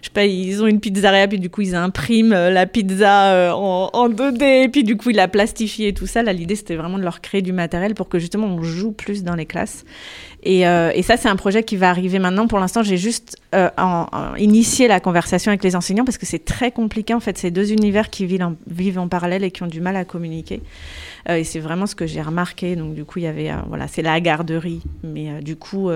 je 0.00 0.06
sais 0.06 0.12
pas, 0.12 0.24
ils 0.24 0.62
ont 0.62 0.66
une 0.66 0.78
pizzeria, 0.78 1.26
puis 1.26 1.40
du 1.40 1.50
coup 1.50 1.62
ils 1.62 1.74
impriment 1.74 2.32
euh, 2.32 2.50
la 2.50 2.66
pizza 2.66 3.32
euh, 3.32 3.50
en, 3.50 3.90
en 3.92 4.08
2D, 4.08 4.64
et 4.64 4.68
puis 4.68 4.84
du 4.84 4.96
coup 4.96 5.10
ils 5.10 5.16
la 5.16 5.28
plastifient 5.28 5.86
et 5.86 5.94
tout 5.94 6.06
ça. 6.06 6.22
Là, 6.22 6.32
l'idée 6.32 6.54
c'était 6.54 6.76
vraiment 6.76 6.98
de 6.98 7.02
leur 7.02 7.20
créer 7.20 7.42
du 7.42 7.52
matériel 7.52 7.94
pour 7.94 8.08
que 8.08 8.18
justement 8.18 8.46
on 8.46 8.62
joue 8.62 8.92
plus 8.92 9.24
dans 9.24 9.34
les 9.34 9.46
classes. 9.46 9.84
Et, 10.42 10.66
euh, 10.66 10.90
et 10.94 11.02
ça, 11.02 11.16
c'est 11.16 11.28
un 11.28 11.36
projet 11.36 11.62
qui 11.62 11.76
va 11.76 11.88
arriver 11.88 12.18
maintenant. 12.18 12.48
Pour 12.48 12.58
l'instant, 12.58 12.82
j'ai 12.82 12.96
juste 12.96 13.36
euh, 13.54 13.68
initié 14.38 14.88
la 14.88 14.98
conversation 14.98 15.50
avec 15.50 15.62
les 15.62 15.76
enseignants 15.76 16.04
parce 16.04 16.18
que 16.18 16.26
c'est 16.26 16.44
très 16.44 16.72
compliqué 16.72 17.14
en 17.14 17.20
fait. 17.20 17.38
C'est 17.38 17.50
deux 17.50 17.72
univers 17.72 18.10
qui 18.10 18.26
vivent 18.26 18.98
en, 18.98 19.08
parallèle 19.08 19.44
et 19.44 19.50
qui 19.50 19.62
ont 19.62 19.68
du 19.68 19.80
mal 19.80 19.96
à 19.96 20.04
communiquer. 20.04 20.60
Euh, 21.28 21.36
et 21.36 21.44
c'est 21.44 21.60
vraiment 21.60 21.86
ce 21.86 21.94
que 21.94 22.06
j'ai 22.06 22.22
remarqué. 22.22 22.74
Donc 22.74 22.94
du 22.94 23.04
coup, 23.04 23.20
il 23.20 23.24
y 23.24 23.28
avait, 23.28 23.52
voilà, 23.68 23.86
c'est 23.86 24.02
la 24.02 24.20
garderie, 24.20 24.82
mais 25.04 25.40
du 25.42 25.56
coup. 25.56 25.90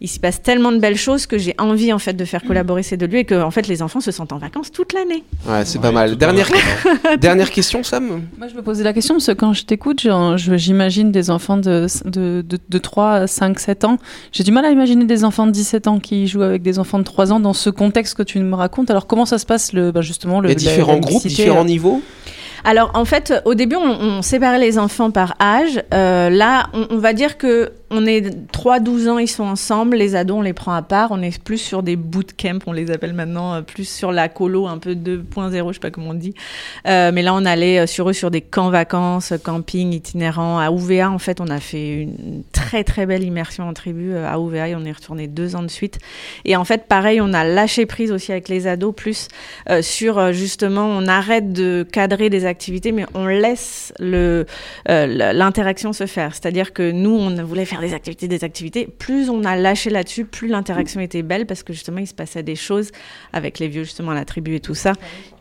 Il 0.00 0.08
s'y 0.08 0.18
passe 0.18 0.42
tellement 0.42 0.72
de 0.72 0.78
belles 0.78 0.96
choses 0.96 1.26
que 1.26 1.38
j'ai 1.38 1.54
envie 1.58 1.92
en 1.92 1.98
fait 1.98 2.12
de 2.14 2.24
faire 2.24 2.42
collaborer 2.42 2.82
ces 2.82 2.96
deux 2.96 3.06
lieux 3.06 3.18
et 3.18 3.24
que 3.24 3.42
en 3.42 3.50
fait 3.50 3.66
les 3.66 3.82
enfants 3.82 4.00
se 4.00 4.10
sentent 4.10 4.32
en 4.32 4.38
vacances 4.38 4.70
toute 4.70 4.92
l'année. 4.92 5.24
Ouais, 5.48 5.64
c'est 5.64 5.80
pas 5.80 5.92
mal. 5.92 6.16
Dernière 6.16 6.48
dernière 7.20 7.50
question, 7.50 7.82
Sam? 7.82 8.22
Moi, 8.38 8.48
je 8.48 8.54
me 8.54 8.62
posais 8.62 8.84
la 8.84 8.92
question 8.92 9.14
parce 9.14 9.26
que 9.26 9.32
quand 9.32 9.52
je 9.52 9.64
t'écoute, 9.64 10.06
j'imagine 10.36 11.12
des 11.12 11.30
enfants 11.30 11.56
de, 11.56 11.86
de, 12.04 12.44
de, 12.46 12.58
de 12.68 12.78
3, 12.78 13.26
5, 13.26 13.58
7 13.58 13.84
ans. 13.84 13.98
J'ai 14.32 14.44
du 14.44 14.52
mal 14.52 14.64
à 14.64 14.70
imaginer 14.70 15.04
des 15.04 15.24
enfants 15.24 15.46
de 15.46 15.52
17 15.52 15.88
ans 15.88 15.98
qui 15.98 16.26
jouent 16.26 16.42
avec 16.42 16.62
des 16.62 16.78
enfants 16.78 16.98
de 16.98 17.04
3 17.04 17.32
ans 17.32 17.40
dans 17.40 17.54
ce 17.54 17.70
contexte 17.70 18.14
que 18.14 18.22
tu 18.22 18.38
me 18.38 18.54
racontes. 18.54 18.90
Alors, 18.90 19.06
comment 19.06 19.26
ça 19.26 19.38
se 19.38 19.46
passe, 19.46 19.72
le, 19.72 19.92
bah, 19.92 20.02
justement, 20.02 20.40
le, 20.40 20.48
Les 20.48 20.54
différents 20.54 20.94
la 20.94 21.00
groupes, 21.00 21.26
différents 21.26 21.62
euh, 21.62 21.64
niveaux? 21.64 22.02
Alors 22.64 22.90
en 22.94 23.04
fait, 23.04 23.32
au 23.44 23.54
début, 23.54 23.76
on, 23.76 24.00
on 24.00 24.22
séparait 24.22 24.58
les 24.58 24.76
enfants 24.76 25.12
par 25.12 25.36
âge. 25.40 25.80
Euh, 25.94 26.30
là, 26.30 26.66
on, 26.72 26.88
on 26.90 26.98
va 26.98 27.12
dire 27.12 27.38
que 27.38 27.70
on 27.92 28.04
est 28.06 28.34
3-12 28.52 29.08
ans, 29.08 29.18
ils 29.18 29.28
sont 29.28 29.44
ensemble. 29.44 29.85
Les 29.94 30.16
ados, 30.16 30.38
on 30.38 30.42
les 30.42 30.52
prend 30.52 30.72
à 30.72 30.82
part. 30.82 31.08
On 31.10 31.22
est 31.22 31.42
plus 31.42 31.58
sur 31.58 31.82
des 31.82 31.96
bootcamps, 31.96 32.58
on 32.66 32.72
les 32.72 32.90
appelle 32.90 33.12
maintenant, 33.12 33.54
euh, 33.54 33.62
plus 33.62 33.88
sur 33.88 34.12
la 34.12 34.28
colo, 34.28 34.66
un 34.66 34.78
peu 34.78 34.94
2.0, 34.94 35.68
je 35.68 35.72
sais 35.74 35.80
pas 35.80 35.90
comment 35.90 36.10
on 36.10 36.14
dit. 36.14 36.34
Euh, 36.86 37.10
mais 37.12 37.22
là, 37.22 37.34
on 37.34 37.44
allait 37.44 37.80
euh, 37.80 37.86
sur 37.86 38.08
eux 38.08 38.12
sur 38.12 38.30
des 38.30 38.40
camps 38.40 38.70
vacances, 38.70 39.32
camping 39.42 39.92
itinérants. 39.92 40.58
À 40.58 40.70
UVA, 40.70 41.10
en 41.10 41.18
fait, 41.18 41.40
on 41.40 41.48
a 41.48 41.60
fait 41.60 42.02
une 42.02 42.42
très 42.52 42.84
très 42.84 43.06
belle 43.06 43.22
immersion 43.22 43.68
en 43.68 43.72
tribu 43.72 44.16
à 44.16 44.38
UVA 44.38 44.68
et 44.68 44.74
on 44.74 44.84
est 44.84 44.92
retourné 44.92 45.26
deux 45.26 45.56
ans 45.56 45.62
de 45.62 45.70
suite. 45.70 45.98
Et 46.44 46.56
en 46.56 46.64
fait, 46.64 46.86
pareil, 46.86 47.20
on 47.20 47.32
a 47.32 47.44
lâché 47.44 47.86
prise 47.86 48.12
aussi 48.12 48.32
avec 48.32 48.48
les 48.48 48.66
ados, 48.66 48.94
plus 48.94 49.28
sur 49.80 50.32
justement, 50.32 50.86
on 50.86 51.06
arrête 51.06 51.52
de 51.52 51.86
cadrer 51.90 52.30
des 52.30 52.44
activités, 52.44 52.92
mais 52.92 53.06
on 53.14 53.26
laisse 53.26 53.92
l'interaction 54.00 55.92
se 55.92 56.06
faire. 56.06 56.34
C'est-à-dire 56.34 56.72
que 56.72 56.90
nous, 56.90 57.10
on 57.10 57.42
voulait 57.44 57.64
faire 57.64 57.80
des 57.80 57.94
activités, 57.94 58.28
des 58.28 58.44
activités. 58.44 58.86
Plus 58.86 59.30
on 59.30 59.44
a 59.44 59.56
lâché 59.56 59.75
là-dessus, 59.84 60.24
plus 60.24 60.48
l'interaction 60.48 61.00
était 61.00 61.22
belle 61.22 61.46
parce 61.46 61.62
que 61.62 61.72
justement, 61.72 61.98
il 61.98 62.06
se 62.06 62.14
passait 62.14 62.42
des 62.42 62.56
choses 62.56 62.90
avec 63.32 63.58
les 63.58 63.68
vieux, 63.68 63.84
justement, 63.84 64.12
la 64.12 64.24
tribu 64.24 64.54
et 64.56 64.60
tout 64.60 64.74
ça, 64.74 64.92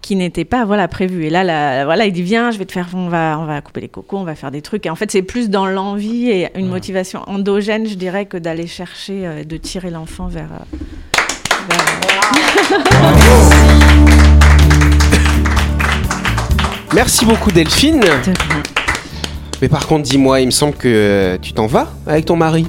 qui 0.02 0.16
n'étaient 0.16 0.46
pas, 0.46 0.66
voilà, 0.66 0.88
prévues. 0.88 1.26
Et 1.26 1.30
là, 1.30 1.44
là, 1.44 1.86
voilà, 1.86 2.06
il 2.06 2.14
dit, 2.14 2.22
viens, 2.22 2.52
je 2.52 2.58
vais 2.58 2.66
te 2.66 2.72
faire, 2.72 2.88
on 2.94 3.08
va, 3.10 3.38
on 3.40 3.46
va 3.46 3.62
couper 3.62 3.82
les 3.82 3.90
cocos, 3.90 4.18
on 4.18 4.24
va 4.24 4.36
faire 4.36 4.52
des 4.52 4.62
trucs. 4.62 4.86
Et 4.86 4.90
en 4.90 4.96
fait, 4.96 5.10
c'est 5.12 5.22
plus 5.22 5.50
dans 5.50 5.66
l'envie 5.66 6.30
et 6.30 6.50
une 6.56 6.68
motivation 6.68 7.22
endogène, 7.28 7.88
je 7.88 7.96
dirais, 7.96 8.26
que 8.26 8.38
d'aller 8.38 8.68
chercher, 8.68 9.26
euh, 9.26 9.44
de 9.44 9.58
tirer 9.58 9.90
l'enfant 9.90 10.28
vers. 10.28 10.50
euh, 10.52 10.76
Merci 16.94 17.26
beaucoup 17.26 17.52
Delphine. 17.52 18.04
Mais 19.62 19.70
par 19.70 19.88
contre, 19.88 20.04
dis-moi, 20.04 20.42
il 20.42 20.46
me 20.48 20.52
semble 20.52 20.76
que 20.76 20.88
euh, 20.88 21.38
tu 21.42 21.54
t'en 21.54 21.68
vas 21.68 21.90
avec 22.08 22.26
ton 22.26 22.36
mari? 22.36 22.68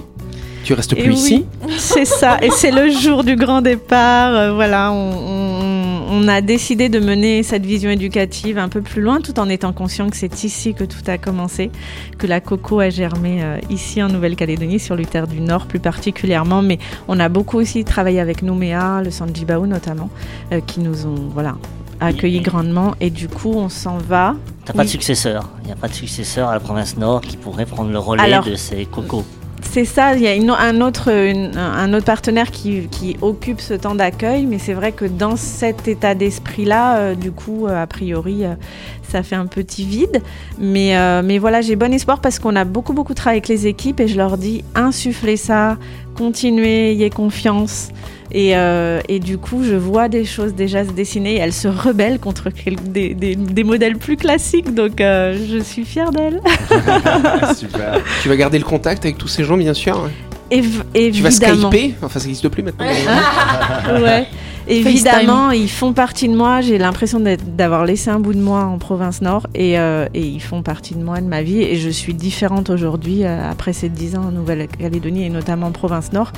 Tu 0.66 0.72
restes 0.72 0.94
Et 0.94 0.96
plus 0.96 1.10
oui, 1.10 1.14
ici. 1.14 1.44
C'est 1.78 2.04
ça, 2.04 2.38
et 2.42 2.50
c'est 2.50 2.72
le 2.72 2.90
jour 2.90 3.22
du 3.22 3.36
grand 3.36 3.62
départ. 3.62 4.34
euh, 4.34 4.52
voilà, 4.52 4.90
on, 4.90 5.12
on- 5.12 5.86
on 6.08 6.26
a 6.28 6.40
décidé 6.40 6.88
de 6.88 6.98
mener 6.98 7.44
cette 7.44 7.64
vision 7.64 7.88
éducative 7.90 8.58
un 8.58 8.68
peu 8.68 8.80
plus 8.80 9.00
loin, 9.00 9.20
tout 9.20 9.38
en 9.38 9.48
étant 9.48 9.72
conscient 9.72 10.08
que 10.10 10.16
c'est 10.16 10.42
ici 10.42 10.74
que 10.74 10.82
tout 10.82 11.02
a 11.06 11.18
commencé, 11.18 11.70
que 12.18 12.26
la 12.26 12.40
coco 12.40 12.80
a 12.80 12.90
germé 12.90 13.44
euh, 13.44 13.58
ici 13.70 14.02
en 14.02 14.08
Nouvelle-Calédonie, 14.08 14.80
sur 14.80 14.96
l'Utère 14.96 15.28
du 15.28 15.40
Nord 15.40 15.66
plus 15.66 15.78
particulièrement. 15.78 16.62
Mais 16.62 16.78
on 17.06 17.20
a 17.20 17.28
beaucoup 17.28 17.58
aussi 17.58 17.84
travaillé 17.84 18.18
avec 18.18 18.42
Nouméa, 18.42 19.02
le 19.04 19.10
centre 19.12 19.32
Djibaou 19.34 19.66
notamment, 19.66 20.10
euh, 20.52 20.60
qui 20.66 20.80
nous 20.80 21.06
ont 21.06 21.28
voilà 21.32 21.54
accueillis 22.00 22.40
grandement. 22.40 22.94
Et 23.00 23.10
du 23.10 23.28
coup, 23.28 23.52
on 23.54 23.68
s'en 23.68 23.98
va. 23.98 24.34
T'as 24.64 24.72
pas 24.72 24.82
de 24.82 24.88
successeur. 24.88 25.48
Il 25.62 25.66
n'y 25.66 25.72
a 25.72 25.76
pas 25.76 25.86
de 25.88 25.94
successeur 25.94 26.48
à 26.48 26.54
la 26.54 26.60
province 26.60 26.96
Nord 26.96 27.20
qui 27.20 27.36
pourrait 27.36 27.66
prendre 27.66 27.90
le 27.92 27.98
relais 28.00 28.22
Alors- 28.24 28.44
de 28.44 28.56
ces 28.56 28.84
cocos. 28.86 29.24
C'est 29.62 29.84
ça, 29.84 30.14
il 30.14 30.22
y 30.22 30.28
a 30.28 30.32
un, 30.32 30.80
autre, 30.80 31.10
un 31.10 31.92
autre 31.94 32.04
partenaire 32.04 32.50
qui, 32.50 33.16
occupe 33.22 33.60
ce 33.60 33.74
temps 33.74 33.94
d'accueil, 33.94 34.46
mais 34.46 34.58
c'est 34.58 34.74
vrai 34.74 34.92
que 34.92 35.04
dans 35.04 35.36
cet 35.36 35.88
état 35.88 36.14
d'esprit-là, 36.14 36.96
euh, 36.96 37.14
du 37.14 37.32
coup, 37.32 37.66
euh, 37.66 37.82
a 37.82 37.86
priori, 37.86 38.44
euh, 38.44 38.54
ça 39.02 39.22
fait 39.22 39.36
un 39.36 39.46
petit 39.46 39.84
vide. 39.84 40.22
Mais, 40.58 40.94
mais 41.22 41.38
voilà, 41.38 41.60
j'ai 41.60 41.76
bon 41.76 41.92
espoir 41.92 42.20
parce 42.20 42.38
qu'on 42.38 42.56
a 42.56 42.64
beaucoup, 42.64 42.92
beaucoup 42.92 43.14
travaillé 43.14 43.38
avec 43.38 43.48
les 43.48 43.66
équipes 43.66 44.00
et 44.00 44.08
je 44.08 44.16
leur 44.16 44.36
dis 44.36 44.64
insufflez 44.74 45.36
ça, 45.36 45.76
continuez, 46.16 46.92
ayez 46.92 47.10
confiance. 47.10 47.90
Et, 48.32 48.56
euh, 48.56 49.00
et 49.08 49.18
du 49.20 49.38
coup, 49.38 49.62
je 49.64 49.74
vois 49.74 50.08
des 50.08 50.24
choses 50.24 50.54
déjà 50.54 50.84
se 50.84 50.90
dessiner 50.90 51.34
et 51.34 51.38
elles 51.38 51.52
se 51.52 51.68
rebellent 51.68 52.18
contre 52.18 52.48
des, 52.84 53.14
des- 53.14 53.36
des 53.36 53.64
modèles 53.64 53.96
plus 53.98 54.16
classiques. 54.16 54.74
Donc, 54.74 55.00
euh, 55.00 55.38
je 55.48 55.58
suis 55.58 55.84
fière 55.84 56.10
d'elles. 56.10 56.40
Super. 57.56 58.00
Tu 58.22 58.28
vas 58.28 58.36
garder 58.36 58.58
le 58.58 58.64
contact 58.64 59.04
avec 59.04 59.16
tous 59.18 59.28
ces 59.28 59.44
gens, 59.44 59.56
bien 59.56 59.74
sûr. 59.74 60.10
Év- 60.50 60.62
Tu 60.92 61.22
vas 61.22 61.28
évidemment. 61.30 61.70
skyper. 61.70 61.94
Enfin, 62.02 62.18
ça 62.18 62.24
n'existe 62.26 62.48
plus 62.48 62.62
maintenant. 62.62 62.86
ouais. 62.86 64.26
Évidemment, 64.68 65.50
ils 65.50 65.70
font 65.70 65.92
partie 65.92 66.28
de 66.28 66.34
moi. 66.34 66.60
J'ai 66.60 66.78
l'impression 66.78 67.20
d'avoir 67.20 67.84
laissé 67.84 68.10
un 68.10 68.18
bout 68.18 68.34
de 68.34 68.40
moi 68.40 68.64
en 68.64 68.78
province 68.78 69.20
Nord 69.22 69.46
et, 69.54 69.78
euh, 69.78 70.06
et 70.14 70.22
ils 70.22 70.40
font 70.40 70.62
partie 70.62 70.94
de 70.94 71.02
moi, 71.02 71.20
de 71.20 71.26
ma 71.26 71.42
vie. 71.42 71.62
Et 71.62 71.76
je 71.76 71.88
suis 71.88 72.14
différente 72.14 72.70
aujourd'hui, 72.70 73.24
euh, 73.24 73.50
après 73.50 73.72
ces 73.72 73.88
10 73.88 74.16
ans 74.16 74.24
en 74.28 74.32
Nouvelle-Calédonie 74.32 75.24
et 75.24 75.30
notamment 75.30 75.68
en 75.68 75.72
province 75.72 76.12
Nord. 76.12 76.32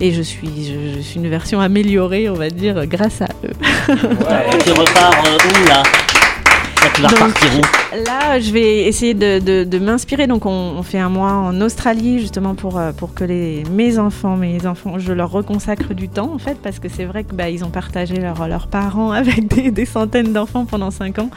Et 0.00 0.12
je 0.12 0.22
suis, 0.22 0.48
je, 0.64 0.96
je 0.96 1.00
suis 1.00 1.20
une 1.20 1.28
version 1.28 1.60
améliorée, 1.60 2.28
on 2.28 2.34
va 2.34 2.50
dire, 2.50 2.86
grâce 2.86 3.22
à 3.22 3.28
eux. 3.44 3.52
Tu 4.64 4.70
repars 4.72 5.22
euh, 5.26 5.38
où 5.48 5.68
là? 5.68 5.82
Là, 8.06 8.40
je 8.40 8.50
vais 8.52 8.84
essayer 8.84 9.14
de, 9.14 9.38
de- 9.38 9.64
de 9.64 9.78
m'inspirer. 9.78 10.26
Donc, 10.26 10.46
on, 10.46 10.50
on 10.78 10.82
fait 10.82 10.98
un 10.98 11.08
mois 11.08 11.32
en 11.32 11.60
Australie, 11.60 12.20
justement, 12.20 12.54
pour, 12.54 12.78
euh, 12.78 12.92
pour 12.92 13.14
que 13.14 13.24
les, 13.24 13.62
mes 13.72 13.98
enfants, 13.98 14.36
mes 14.36 14.66
enfants, 14.66 14.98
je 14.98 15.12
leur 15.12 15.30
reconsacre 15.30 15.94
du 15.94 16.08
temps, 16.08 16.32
en 16.34 16.38
fait, 16.38 16.56
parce 16.62 16.78
que 16.78 16.88
c'est 16.88 17.04
vrai 17.04 17.24
que 17.24 17.34
bah, 17.34 17.44
ont 17.64 17.70
partagé 17.70 18.16
leur- 18.16 18.46
leurs 18.48 18.66
parents 18.68 19.10
avec 19.22 19.46
des, 19.48 19.70
des 19.70 19.86
centaines 19.86 20.32
d'enfants 20.32 20.64
pendant 20.64 20.90
cinq 20.90 21.18
ans. 21.18 21.30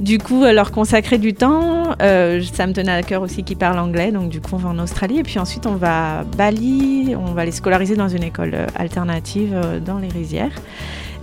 Du 0.00 0.18
coup, 0.18 0.44
euh, 0.44 0.52
leur 0.52 0.70
consacrer 0.70 1.18
du 1.18 1.34
temps, 1.34 1.94
euh, 2.02 2.40
ça 2.52 2.66
me 2.66 2.72
tenait 2.72 2.92
à 2.92 3.02
cœur 3.02 3.22
aussi 3.22 3.42
qu'ils 3.44 3.56
parlent 3.58 3.78
anglais. 3.78 4.12
Donc, 4.12 4.28
du 4.30 4.40
coup, 4.40 4.50
on 4.54 4.58
va 4.58 4.68
en 4.70 4.78
Australie. 4.78 5.18
Et 5.18 5.22
puis 5.22 5.38
ensuite, 5.38 5.66
on 5.66 5.74
va 5.76 6.20
à 6.20 6.24
Bali. 6.24 7.14
On 7.18 7.32
va 7.32 7.44
les 7.44 7.52
scolariser 7.52 7.96
dans 7.96 8.08
une 8.08 8.22
école 8.22 8.54
alternative 8.76 9.54
dans 9.84 9.98
les 9.98 10.08
rizières. 10.08 10.52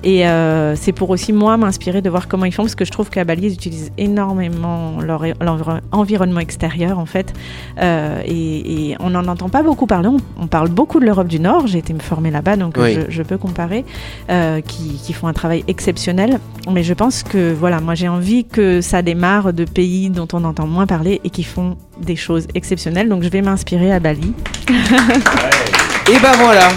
Et 0.03 0.27
euh, 0.27 0.75
c'est 0.75 0.91
pour 0.91 1.09
aussi 1.09 1.33
moi 1.33 1.57
m'inspirer 1.57 2.01
de 2.01 2.09
voir 2.09 2.27
comment 2.27 2.45
ils 2.45 2.51
font, 2.53 2.63
parce 2.63 2.75
que 2.75 2.85
je 2.85 2.91
trouve 2.91 3.09
qu'à 3.09 3.23
Bali, 3.23 3.47
ils 3.47 3.53
utilisent 3.53 3.91
énormément 3.97 5.01
leur, 5.01 5.23
leur 5.41 5.81
environnement 5.91 6.39
extérieur, 6.39 6.99
en 6.99 7.05
fait. 7.05 7.33
Euh, 7.81 8.21
et, 8.25 8.91
et 8.91 8.95
on 8.99 9.09
n'en 9.09 9.27
entend 9.27 9.49
pas 9.49 9.63
beaucoup 9.63 9.87
parler. 9.87 10.07
On, 10.09 10.17
on 10.41 10.47
parle 10.47 10.69
beaucoup 10.69 10.99
de 10.99 11.05
l'Europe 11.05 11.27
du 11.27 11.39
Nord. 11.39 11.67
J'ai 11.67 11.79
été 11.79 11.93
me 11.93 11.99
former 11.99 12.31
là-bas, 12.31 12.55
donc 12.55 12.75
Oui. 12.77 12.93
je, 12.95 13.01
je 13.09 13.23
peux 13.23 13.37
comparer, 13.37 13.85
euh, 14.29 14.61
qui, 14.61 14.99
qui 15.03 15.13
font 15.13 15.27
un 15.27 15.33
travail 15.33 15.63
exceptionnel. 15.67 16.39
Mais 16.71 16.83
je 16.83 16.93
pense 16.93 17.23
que, 17.23 17.53
voilà, 17.53 17.79
moi 17.81 17.95
j'ai 17.95 18.07
envie 18.07 18.45
que 18.45 18.81
ça 18.81 19.01
démarre 19.01 19.51
de 19.53 19.65
pays 19.65 20.09
dont 20.09 20.27
on 20.33 20.43
entend 20.43 20.67
moins 20.67 20.85
parler 20.85 21.21
et 21.23 21.29
qui 21.29 21.43
font 21.43 21.75
des 22.01 22.15
choses 22.15 22.47
exceptionnelles. 22.55 23.09
Donc 23.09 23.23
je 23.23 23.29
vais 23.29 23.41
m'inspirer 23.41 23.91
à 23.91 23.99
Bali. 23.99 24.33
Et 24.69 26.19
ben 26.19 26.31
voilà. 26.39 26.69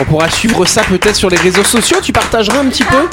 On 0.00 0.04
pourra 0.04 0.30
suivre 0.30 0.64
ça 0.64 0.82
peut-être 0.84 1.16
sur 1.16 1.28
les 1.28 1.36
réseaux 1.36 1.64
sociaux. 1.64 1.98
Tu 2.02 2.12
partageras 2.12 2.60
un 2.60 2.66
petit 2.68 2.84
peu 2.84 3.08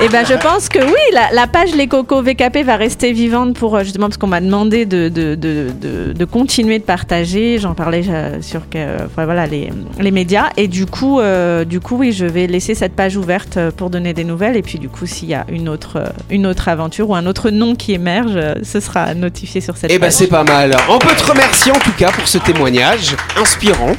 Eh 0.00 0.08
ben, 0.08 0.26
je 0.26 0.34
pense 0.34 0.68
que 0.68 0.80
oui, 0.80 1.00
la, 1.12 1.30
la 1.32 1.46
page 1.46 1.70
Les 1.76 1.86
Cocos 1.86 2.22
VKP 2.22 2.64
va 2.64 2.74
rester 2.76 3.12
vivante 3.12 3.56
pour 3.56 3.76
euh, 3.76 3.84
justement 3.84 4.08
parce 4.08 4.16
qu'on 4.18 4.26
m'a 4.26 4.40
demandé 4.40 4.84
de, 4.84 5.08
de, 5.08 5.36
de, 5.36 5.68
de, 5.80 6.12
de 6.12 6.24
continuer 6.24 6.80
de 6.80 6.84
partager. 6.84 7.58
J'en 7.60 7.74
parlais 7.74 8.02
euh, 8.08 8.42
sur 8.42 8.68
que, 8.68 8.96
enfin, 9.06 9.24
voilà, 9.26 9.46
les, 9.46 9.70
les 10.00 10.10
médias. 10.10 10.48
Et 10.56 10.66
du 10.66 10.86
coup, 10.86 11.20
euh, 11.20 11.64
du 11.64 11.78
coup, 11.78 11.96
oui, 11.98 12.10
je 12.12 12.26
vais 12.26 12.48
laisser 12.48 12.74
cette 12.74 12.96
page 12.96 13.16
ouverte 13.16 13.58
pour 13.76 13.88
donner 13.88 14.12
des 14.12 14.24
nouvelles. 14.24 14.56
Et 14.56 14.62
puis, 14.62 14.78
du 14.80 14.88
coup, 14.88 15.06
s'il 15.06 15.28
y 15.28 15.34
a 15.34 15.46
une 15.48 15.68
autre, 15.68 16.02
une 16.30 16.46
autre 16.48 16.66
aventure 16.66 17.10
ou 17.10 17.14
un 17.14 17.26
autre 17.26 17.50
nom 17.50 17.76
qui 17.76 17.92
émerge, 17.92 18.36
ce 18.64 18.80
sera 18.80 19.14
notifié 19.14 19.60
sur 19.60 19.76
cette 19.76 19.90
Eh 19.92 19.98
ben 19.98 20.06
page. 20.06 20.14
c'est 20.14 20.26
pas 20.26 20.42
mal. 20.42 20.76
On 20.88 20.98
peut 20.98 21.14
te 21.14 21.24
remercier 21.30 21.70
en 21.70 21.78
tout 21.78 21.92
cas 21.96 22.10
pour 22.10 22.26
ce 22.26 22.38
témoignage 22.38 23.14
inspirant. 23.40 23.92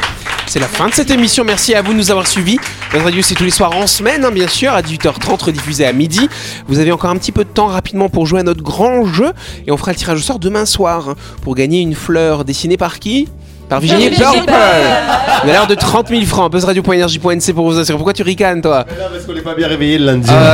C'est 0.47 0.60
la 0.60 0.67
fin 0.67 0.88
de 0.88 0.93
cette 0.93 1.10
émission. 1.10 1.43
Merci 1.43 1.73
à 1.73 1.81
vous 1.81 1.91
de 1.93 1.97
nous 1.97 2.12
avoir 2.12 2.27
suivis. 2.27 2.60
Notre 2.93 3.05
radio 3.05 3.21
c'est 3.21 3.36
tous 3.36 3.43
les 3.43 3.51
soirs 3.51 3.75
en 3.75 3.88
semaine, 3.88 4.23
hein, 4.23 4.31
bien 4.31 4.47
sûr, 4.47 4.73
à 4.73 4.81
18h30, 4.81 5.45
rediffusé 5.45 5.86
à 5.86 5.93
midi. 5.93 6.29
Vous 6.67 6.79
avez 6.79 6.91
encore 6.91 7.10
un 7.10 7.17
petit 7.17 7.31
peu 7.31 7.43
de 7.43 7.49
temps 7.49 7.67
rapidement 7.67 8.10
pour 8.10 8.25
jouer 8.25 8.39
à 8.39 8.43
notre 8.43 8.62
grand 8.63 9.05
jeu. 9.05 9.31
Et 9.67 9.71
on 9.71 9.77
fera 9.77 9.91
le 9.91 9.97
tirage 9.97 10.19
au 10.19 10.21
sort 10.21 10.39
demain 10.39 10.65
soir 10.65 11.10
hein, 11.10 11.15
pour 11.41 11.55
gagner 11.55 11.81
une 11.81 11.95
fleur 11.95 12.45
dessinée 12.45 12.77
par 12.77 12.99
qui? 12.99 13.27
Par 13.67 13.79
Virginie 13.79 14.12
Purple 14.12 14.53
Une 15.43 15.47
valeur 15.49 15.65
de 15.65 15.73
30 15.73 16.10
000 16.10 16.21
francs. 16.25 16.51
Buzzradio.energie.nc 16.51 17.53
pour 17.53 17.71
vous 17.71 17.79
assurer. 17.79 17.97
Pourquoi 17.97 18.13
tu 18.13 18.21
ricanes, 18.21 18.62
toi? 18.62 18.86
Mais 18.88 18.95
parce 19.12 19.25
qu'on 19.25 19.34
n'est 19.34 19.41
pas 19.41 19.55
bien 19.55 19.67
réveillé 19.67 19.97
le 19.97 20.05
lundi. 20.05 20.29
Ah. 20.31 20.53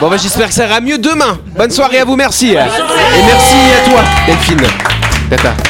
Bon, 0.00 0.08
bah, 0.08 0.16
j'espère 0.16 0.46
que 0.46 0.54
ça 0.54 0.66
ira 0.66 0.80
mieux 0.80 0.98
demain. 0.98 1.38
Bonne 1.56 1.70
soirée 1.70 1.98
à 1.98 2.04
vous, 2.04 2.14
merci. 2.14 2.50
Et 2.50 2.54
merci 2.54 3.56
à 3.84 3.90
toi, 3.90 4.00
Delphine. 4.26 4.62
Tata. 5.28 5.69